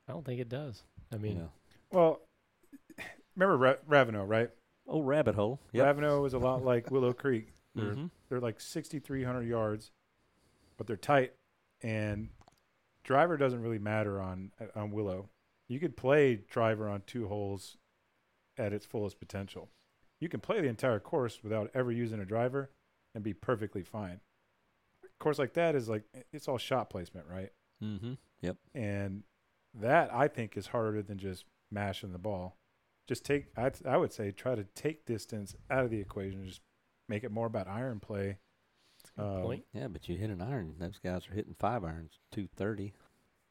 I 0.09 0.13
don't 0.13 0.25
think 0.25 0.41
it 0.41 0.49
does. 0.49 0.83
I 1.13 1.17
mean, 1.17 1.37
yeah. 1.39 1.47
Well, 1.91 2.21
remember 3.37 3.57
Ra- 3.57 3.75
Ravenel, 3.89 4.27
right? 4.27 4.51
Oh, 4.91 5.03
rabbit 5.03 5.37
hole. 5.37 5.61
Yep. 5.73 5.85
Ravenel 5.87 6.27
is 6.27 6.35
a 6.35 6.39
lot 6.39 6.65
like 6.65 6.91
Willow 6.91 7.13
Creek. 7.15 7.53
They're, 7.77 7.95
Mhm. 7.95 8.11
they're 8.29 8.41
like 8.41 8.61
6,300 8.61 9.43
yards, 9.47 9.93
but 10.77 10.87
they're 10.89 10.97
tight, 10.97 11.33
and 11.81 12.31
driver 13.05 13.37
doesn't 13.37 13.63
really 13.63 13.79
matter 13.79 14.21
on 14.21 14.51
on 14.75 14.91
Willow. 14.91 15.29
You 15.69 15.79
could 15.79 15.97
play 15.97 16.35
driver 16.37 16.89
on 16.89 17.03
two 17.07 17.29
holes 17.29 17.77
at 18.59 18.73
its 18.73 18.85
fullest 18.85 19.21
potential. 19.21 19.71
You 20.19 20.29
can 20.29 20.41
play 20.41 20.61
the 20.61 20.67
entire 20.69 20.99
course 20.99 21.43
without 21.45 21.71
ever 21.73 21.93
using 21.93 22.19
a 22.21 22.25
driver 22.27 22.71
and 23.15 23.23
be 23.23 23.33
perfectly 23.33 23.83
fine. 23.85 24.21
A 25.05 25.09
course 25.23 25.39
like 25.39 25.55
that 25.55 25.75
is 25.77 25.89
like 25.89 26.03
it's 26.33 26.49
all 26.49 26.59
shot 26.59 26.91
placement, 26.91 27.27
right? 27.29 27.53
Mm-hmm. 27.83 28.15
Yep. 28.43 28.57
and 28.75 29.23
that 29.75 30.13
I 30.13 30.27
think 30.29 30.57
is 30.57 30.67
harder 30.67 31.01
than 31.03 31.19
just 31.19 31.45
mashing 31.71 32.11
the 32.13 32.19
ball. 32.19 32.57
Just 33.09 33.25
take, 33.25 33.47
I 33.57 33.71
I 33.87 33.97
would 33.97 34.13
say, 34.13 34.31
try 34.31 34.55
to 34.55 34.65
take 34.75 35.05
distance 35.07 35.57
out 35.71 35.85
of 35.85 35.91
the 35.91 36.01
equation. 36.01 36.45
Just 36.47 36.61
make 37.09 37.25
it 37.25 37.31
more 37.33 37.47
about 37.47 37.67
iron 37.69 37.99
play. 38.01 38.39
good 39.17 39.25
Um, 39.25 39.43
point. 39.43 39.65
Yeah, 39.73 39.89
but 39.89 40.09
you 40.09 40.17
hit 40.17 40.31
an 40.31 40.41
iron. 40.43 40.75
Those 40.79 40.99
guys 41.03 41.29
are 41.29 41.35
hitting 41.35 41.55
five 41.59 41.85
irons, 41.85 42.19
two 42.31 42.47
thirty. 42.57 42.93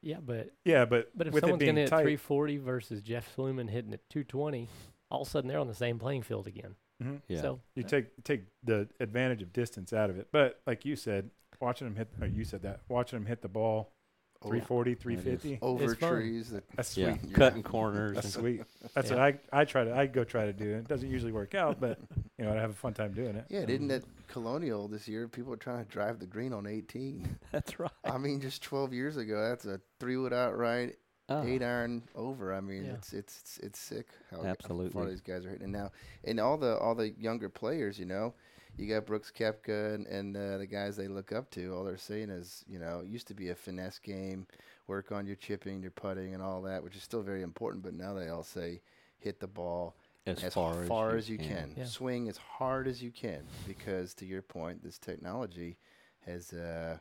Yeah, 0.02 0.20
but 0.26 0.52
Yeah, 0.64 0.86
but 0.86 1.12
but 1.18 1.28
if 1.28 1.34
with 1.34 1.42
someone's 1.42 1.60
being 1.60 1.72
gonna 1.72 1.82
hit 1.82 1.90
tight, 1.90 2.04
340 2.04 2.58
versus 2.58 3.02
Jeff 3.02 3.36
Sluman 3.36 3.70
hitting 3.70 3.94
at 3.94 4.10
220, 4.10 4.70
all 5.12 5.24
of 5.24 5.28
a 5.28 5.30
sudden 5.30 5.50
they're 5.50 5.60
on 5.60 5.68
the 5.68 5.76
same 5.76 6.00
playing 6.00 6.22
field 6.24 6.48
again. 6.48 6.76
Mhm. 7.04 7.22
Yeah. 7.28 7.42
So 7.42 7.60
you 7.76 7.84
uh, 7.84 7.88
take 7.88 8.24
take 8.24 8.44
the 8.64 8.88
advantage 9.02 9.42
of 9.42 9.52
distance 9.52 9.92
out 9.92 10.10
of 10.10 10.18
it. 10.18 10.30
But 10.32 10.62
like 10.66 10.86
you 10.86 10.96
said, 10.96 11.32
watching 11.60 11.86
him 11.88 11.96
hit, 11.98 12.08
or 12.22 12.28
you 12.28 12.46
said 12.46 12.62
that 12.62 12.80
watching 12.88 13.18
him 13.18 13.26
hit 13.26 13.42
the 13.42 13.50
ball 13.50 13.92
340, 14.42 14.96
350. 14.96 15.60
over 15.62 15.96
fun. 15.96 16.10
trees. 16.12 16.50
That, 16.52 16.64
That's 16.76 16.96
Yeah, 16.96 17.18
sweet. 17.18 17.34
cutting 17.34 17.64
corners. 17.76 18.16
That's 18.16 18.34
sweet. 18.34 18.64
That's 18.96 19.10
Yeah. 19.12 19.18
what 19.18 19.40
I 19.54 19.62
I 19.62 19.66
try 19.66 19.84
to 19.84 19.96
I 19.96 20.06
go 20.06 20.24
try 20.24 20.46
to 20.46 20.54
do. 20.54 20.76
It 20.76 20.88
doesn't 20.88 21.10
usually 21.10 21.32
work 21.32 21.56
out, 21.56 21.80
but 21.80 22.00
you 22.38 22.46
know 22.46 22.52
I 22.52 22.56
have 22.56 22.70
a 22.72 22.74
fun 22.74 22.94
time 22.94 23.14
doing 23.14 23.36
it. 23.36 23.46
yeah, 23.50 23.66
didn't 23.66 23.88
mm-hmm. 23.90 23.98
at 23.98 24.28
Colonial 24.28 24.88
this 24.88 25.08
year, 25.08 25.28
people 25.28 25.50
were 25.50 25.58
trying 25.58 25.84
to 25.84 25.92
drive 25.92 26.20
the 26.20 26.28
green 26.28 26.54
on 26.54 26.68
18. 26.68 27.38
That's 27.52 27.80
right. 27.80 27.90
I 28.06 28.18
mean, 28.20 28.40
just 28.40 28.62
12 28.62 28.94
years 28.94 29.18
ago, 29.18 29.42
that's 29.50 29.66
a 29.66 29.82
three 30.00 30.18
wood 30.18 30.34
outright, 30.34 30.98
uh-huh. 31.28 31.44
eight 31.48 31.64
iron 31.64 32.04
over. 32.16 32.54
I 32.54 32.62
mean, 32.62 32.86
Yeah. 32.86 32.92
it's 32.94 33.12
it's 33.14 33.40
it's 33.42 33.58
it's 33.60 33.80
sick 33.80 34.08
how 34.32 34.38
g- 34.38 34.44
how 34.44 34.50
Absolutely. 34.50 34.92
far 34.92 35.10
these 35.10 35.22
guys 35.22 35.46
are 35.46 35.50
hitting. 35.50 35.64
And 35.66 35.74
now, 35.74 35.92
and 36.24 36.40
all 36.40 36.58
the 36.58 36.78
all 36.78 36.96
the 36.96 37.10
younger 37.20 37.50
players, 37.50 37.98
you 38.00 38.06
know, 38.06 38.34
you 38.80 38.88
got 38.88 39.06
Brooks 39.06 39.32
Koepka 39.38 39.94
and, 39.94 40.08
and 40.08 40.38
uh, 40.38 40.58
the 40.58 40.66
guys 40.66 40.96
they 40.96 41.08
look 41.08 41.32
up 41.34 41.52
to. 41.52 41.76
All 41.76 41.84
they're 41.84 41.98
saying 41.98 42.30
is, 42.30 42.64
you 42.68 42.80
know, 42.80 43.02
it 43.04 43.08
used 43.08 43.28
to 43.28 43.34
be 43.34 43.50
a 43.50 43.56
finesse 43.56 44.00
game, 44.00 44.48
work 44.88 45.12
on 45.12 45.26
your 45.26 45.36
chipping, 45.36 45.82
your 45.82 45.92
putting, 45.92 46.34
and 46.34 46.42
all 46.42 46.62
that, 46.62 46.82
which 46.84 46.96
is 46.96 47.04
still 47.04 47.22
very 47.22 47.42
important. 47.42 47.84
But 47.84 47.94
now 47.94 48.14
they 48.14 48.30
all 48.30 48.44
say, 48.44 48.82
hit 49.20 49.42
the 49.42 49.48
ball 49.48 49.96
as, 50.26 50.44
as 50.44 50.54
far, 50.54 50.84
far, 50.86 51.10
as, 51.12 51.26
as 51.26 51.30
you 51.30 51.38
can, 51.38 51.74
Yeah. 51.76 51.84
swing 51.86 52.30
as 52.30 52.38
hard 52.38 52.88
as 52.88 53.04
you 53.04 53.12
can, 53.12 53.44
because 53.68 54.14
to 54.16 54.26
your 54.26 54.42
point, 54.42 54.82
this 54.82 54.98
technology 54.98 55.78
has 56.26 56.54
uh, 56.54 57.00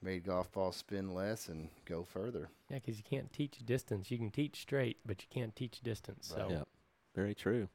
made 0.00 0.24
golf 0.24 0.50
balls 0.52 0.76
spin 0.76 1.14
less 1.14 1.48
and 1.48 1.68
go 1.84 2.02
further. 2.02 2.48
Yeah, 2.70 2.78
because 2.78 2.96
you 2.96 3.04
can't 3.04 3.30
teach 3.30 3.58
distance. 3.66 4.10
You 4.10 4.16
can 4.16 4.30
teach 4.30 4.60
straight, 4.62 4.98
but 5.04 5.20
you 5.22 5.28
can't 5.30 5.54
teach 5.54 5.80
distance. 5.80 6.32
So 6.34 6.40
Right. 6.40 6.50
Yep. 6.50 6.68
Very 7.14 7.34
true. 7.34 7.68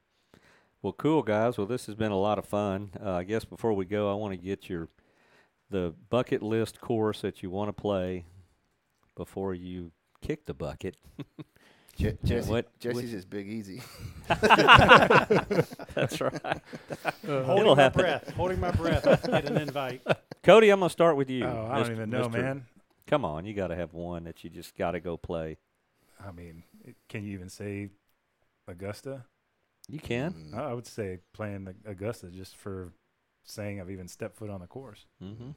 Well, 0.85 0.93
cool 0.93 1.23
guys. 1.23 1.57
Well, 1.57 1.65
this 1.65 1.87
has 1.87 1.95
been 1.95 2.11
a 2.11 2.19
lot 2.19 2.37
of 2.37 2.45
fun. 2.45 2.91
Uh, 3.03 3.13
I 3.13 3.23
guess 3.23 3.43
before 3.43 3.73
we 3.73 3.85
go, 3.85 4.11
I 4.11 4.13
want 4.13 4.33
to 4.33 4.37
get 4.37 4.69
your 4.69 4.87
the 5.71 5.95
bucket 6.11 6.43
list 6.43 6.79
course 6.79 7.21
that 7.21 7.41
you 7.41 7.49
want 7.49 7.69
to 7.69 7.73
play 7.73 8.25
before 9.15 9.55
you 9.55 9.93
kick 10.21 10.45
the 10.45 10.53
bucket. 10.53 10.95
Je- 11.97 12.15
Jesse, 12.23 12.51
what- 12.51 12.77
Jesse's 12.79 13.15
is 13.15 13.25
Big 13.25 13.49
Easy. 13.49 13.81
That's 14.27 16.21
right. 16.21 16.61
holding 17.25 17.57
It'll 17.61 17.75
my 17.75 17.81
happen. 17.81 18.01
breath. 18.01 18.29
Holding 18.35 18.59
my 18.59 18.69
breath. 18.69 19.07
I 19.07 19.41
get 19.41 19.49
an 19.49 19.57
invite. 19.57 20.03
Cody, 20.43 20.69
I'm 20.69 20.81
gonna 20.81 20.91
start 20.91 21.17
with 21.17 21.31
you. 21.31 21.45
Oh, 21.45 21.67
I 21.71 21.79
don't 21.81 21.93
even 21.93 22.11
know, 22.11 22.29
Mr. 22.29 22.31
man. 22.33 22.65
Come 23.07 23.25
on, 23.25 23.43
you 23.47 23.55
got 23.55 23.69
to 23.69 23.75
have 23.75 23.95
one 23.95 24.25
that 24.25 24.43
you 24.43 24.51
just 24.51 24.77
got 24.77 24.91
to 24.91 24.99
go 24.99 25.17
play. 25.17 25.57
I 26.23 26.31
mean, 26.31 26.61
it, 26.83 26.95
can 27.09 27.23
you 27.23 27.33
even 27.33 27.49
say 27.49 27.89
Augusta? 28.67 29.25
You 29.87 29.99
can. 29.99 30.33
Mm, 30.33 30.57
I 30.57 30.71
I 30.71 30.73
would 30.73 30.87
say 30.87 31.19
playing 31.33 31.65
the 31.65 31.75
Augusta 31.85 32.27
just 32.27 32.55
for 32.55 32.91
saying 33.43 33.79
I've 33.79 33.91
even 33.91 34.07
stepped 34.07 34.37
foot 34.37 34.49
on 34.49 34.61
the 34.61 34.67
course. 34.67 35.05
Mm-hmm. 35.23 35.51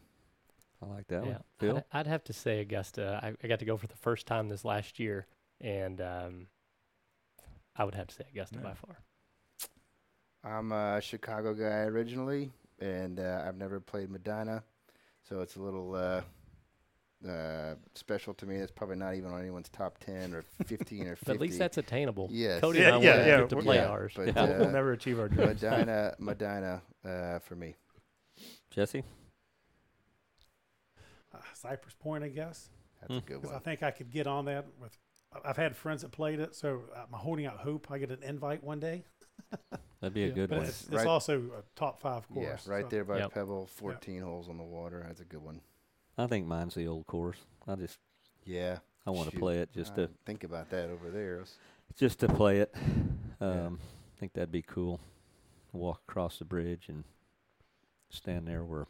I 0.83 0.87
like 0.87 1.09
that 1.09 1.25
yeah, 1.25 1.31
one. 1.33 1.43
Phil, 1.59 1.77
I'd, 1.93 2.01
I'd 2.01 2.07
have 2.07 2.25
to 2.25 2.33
say 2.33 2.61
Augusta. 2.61 3.19
I, 3.23 3.35
I 3.43 3.49
got 3.49 3.59
to 3.61 3.65
go 3.65 3.77
for 3.77 3.87
the 3.89 3.97
first 3.97 4.27
time 4.27 4.49
this 4.49 4.65
last 4.65 5.01
year, 5.01 5.27
and 5.61 6.01
um, 6.01 6.47
I 7.75 7.85
would 7.85 7.95
have 7.95 8.07
to 8.09 8.15
say 8.15 8.25
Augusta 8.31 8.57
Yeah. 8.57 8.63
by 8.63 8.75
far. 8.75 8.99
I'm 10.45 10.71
a 10.71 11.01
Chicago 11.01 11.53
guy 11.53 11.81
originally, 11.83 12.53
and 12.79 13.19
uh, 13.19 13.43
I've 13.47 13.57
never 13.57 13.81
played 13.81 14.09
Medinah, 14.09 14.63
so 15.29 15.41
it's 15.41 15.57
a 15.57 15.61
little 15.63 15.95
uh, 15.97 16.23
uh, 17.27 17.75
special 17.95 18.35
to 18.35 18.47
me. 18.47 18.59
that's 18.59 18.71
probably 18.71 18.97
not 18.97 19.15
even 19.15 19.31
on 19.33 19.41
anyone's 19.41 19.69
top 19.69 19.99
10 19.99 20.35
or 20.35 20.43
15 20.67 21.07
or 21.09 21.17
50. 21.17 21.25
But 21.27 21.35
at 21.35 21.41
least 21.41 21.59
that's 21.59 21.79
attainable. 21.79 22.29
Yes. 22.31 22.61
Cody 22.61 22.81
Yeah, 22.81 22.87
and 22.87 22.95
I 22.97 23.01
yeah, 23.01 23.17
want 23.17 23.27
yeah, 23.27 23.47
to 23.47 23.57
play 23.65 23.77
yeah, 23.77 23.87
ours. 23.89 24.13
but, 24.15 24.27
Yeah. 24.29 24.45
We'll 24.59 24.69
uh, 24.69 24.71
never 24.71 24.93
achieve 24.93 25.19
our 25.19 25.29
dreams. 25.29 25.63
Medinah, 25.63 26.15
Medinah 26.21 26.81
uh, 27.05 27.39
for 27.41 27.57
me. 27.57 27.75
Jesse. 28.71 29.03
Uh, 31.35 31.39
Cypress 31.55 31.95
Point, 31.95 32.25
I 32.25 32.29
guess. 32.29 32.71
That's 33.01 33.13
Hmm. 33.13 33.19
a 33.19 33.21
good 33.21 33.43
Because 33.43 33.57
I 33.57 33.61
think 33.61 33.83
I 33.83 33.91
could 33.91 34.11
get 34.11 34.27
on 34.27 34.45
that 34.47 34.67
with. 34.81 34.97
I- 35.33 35.51
I've 35.51 35.57
had 35.57 35.77
friends 35.77 36.03
that 36.03 36.11
played 36.13 36.41
it, 36.41 36.55
so 36.55 36.83
I'm 36.97 37.13
holding 37.19 37.47
out 37.47 37.59
hope 37.59 37.91
I 37.91 37.99
get 37.99 38.11
an 38.11 38.23
invite 38.23 38.63
one 38.65 38.81
day. 38.81 39.05
That'd 40.01 40.15
be 40.15 40.25
a 40.25 40.29
Yeah. 40.29 40.33
good 40.35 40.51
one. 40.51 40.61
it's, 40.63 40.83
it's 40.85 40.91
Right- 40.93 41.07
also 41.07 41.39
a 41.59 41.63
top 41.79 42.01
five 42.01 42.27
course. 42.29 42.43
Yeah, 42.45 42.49
course. 42.51 42.67
right 42.67 42.85
so- 42.85 42.89
there 42.89 43.05
by 43.05 43.19
Yep. 43.19 43.35
Pebble, 43.35 43.67
14 43.67 44.23
holes 44.23 44.49
on 44.49 44.57
the 44.57 44.65
water. 44.65 45.03
That's 45.07 45.21
a 45.21 45.25
good 45.25 45.43
one. 45.43 45.61
I 46.19 46.27
think 46.27 46.47
mine's 46.47 46.75
the 46.75 46.87
old 46.89 47.07
course. 47.07 47.39
I 47.67 47.77
just 47.77 47.99
Yeah. 48.45 48.79
I 49.07 49.11
want 49.11 49.31
to 49.31 49.39
play 49.39 49.59
it 49.59 49.73
just 49.73 49.93
I 49.93 49.97
to 49.97 50.11
think 50.27 50.45
about 50.45 50.69
that 50.71 50.91
over 50.91 51.09
there. 51.11 51.43
just 51.97 52.19
to 52.21 52.29
play 52.29 52.59
it. 52.59 52.75
Yeah. 53.41 53.47
Um, 53.67 53.79
I 54.17 54.21
think 54.21 54.33
that'd 54.35 54.53
be 54.53 54.63
cool. 54.63 55.01
Walk 55.73 56.03
across 56.09 56.39
the 56.39 56.45
bridge 56.45 56.87
and 56.89 57.05
stand 58.11 58.49
there 58.49 58.65
where 58.65 58.87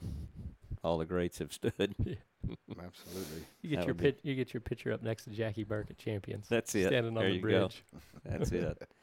all 0.83 0.97
the 0.99 1.05
greats 1.05 1.39
have 1.39 1.53
stood. 1.53 1.73
Absolutely. 1.79 3.45
You 3.63 3.71
get 3.71 3.77
That 3.81 3.87
your 3.87 3.95
would 3.95 3.99
pit, 3.99 4.21
you 4.23 4.35
get 4.35 4.55
your 4.55 4.61
picture 4.61 4.93
up 4.93 5.03
next 5.03 5.25
to 5.25 5.31
Jackie 5.31 5.65
Burke 5.65 5.91
at 5.91 5.99
Champions. 5.99 6.49
That's 6.49 6.75
it. 6.75 6.87
Standing 6.87 7.17
on 7.17 7.23
there 7.23 7.29
the 7.29 7.35
you 7.37 7.43
go. 7.43 7.49
bridge. 7.69 7.85
That's 8.25 8.51
it. 8.53 8.89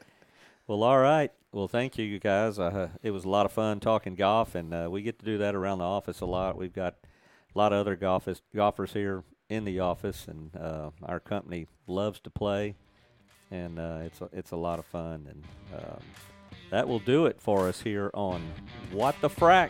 Well, 0.67 0.81
all 0.81 0.97
right. 0.97 1.31
Well, 1.51 1.67
thank 1.67 1.99
you, 1.99 2.05
you 2.05 2.17
guys. 2.17 2.57
Uh, 2.57 2.89
it 3.03 3.11
was 3.11 3.23
a 3.23 3.29
lot 3.29 3.45
of 3.45 3.51
fun 3.51 3.79
talking 3.79 4.15
golf, 4.15 4.55
and 4.55 4.73
uh, 4.73 4.87
we 4.89 5.03
get 5.03 5.19
to 5.19 5.25
do 5.25 5.37
that 5.37 5.53
around 5.53 5.77
the 5.77 5.83
office 5.83 6.21
a 6.21 6.25
lot. 6.25 6.57
We've 6.57 6.73
got 6.73 6.95
a 7.55 7.59
lot 7.59 7.71
of 7.71 7.79
other 7.79 7.95
golfers, 7.95 8.41
golfers 8.53 8.93
here 8.93 9.23
in 9.49 9.63
the 9.63 9.79
office, 9.79 10.27
and 10.27 10.55
uh, 10.55 10.89
our 11.03 11.19
company 11.19 11.67
loves 11.87 12.19
to 12.21 12.29
play, 12.29 12.75
and 13.51 13.79
uh, 13.79 13.99
it's 14.03 14.21
a, 14.21 14.29
it's 14.33 14.51
a 14.51 14.57
lot 14.57 14.79
of 14.79 14.85
fun. 14.85 15.27
And 15.29 15.43
um, 15.73 15.99
that 16.71 16.87
will 16.87 16.99
do 16.99 17.25
it 17.27 17.39
for 17.39 17.67
us 17.67 17.81
here 17.81 18.11
on 18.13 18.41
What 18.91 19.15
the 19.21 19.29
Frack. 19.29 19.69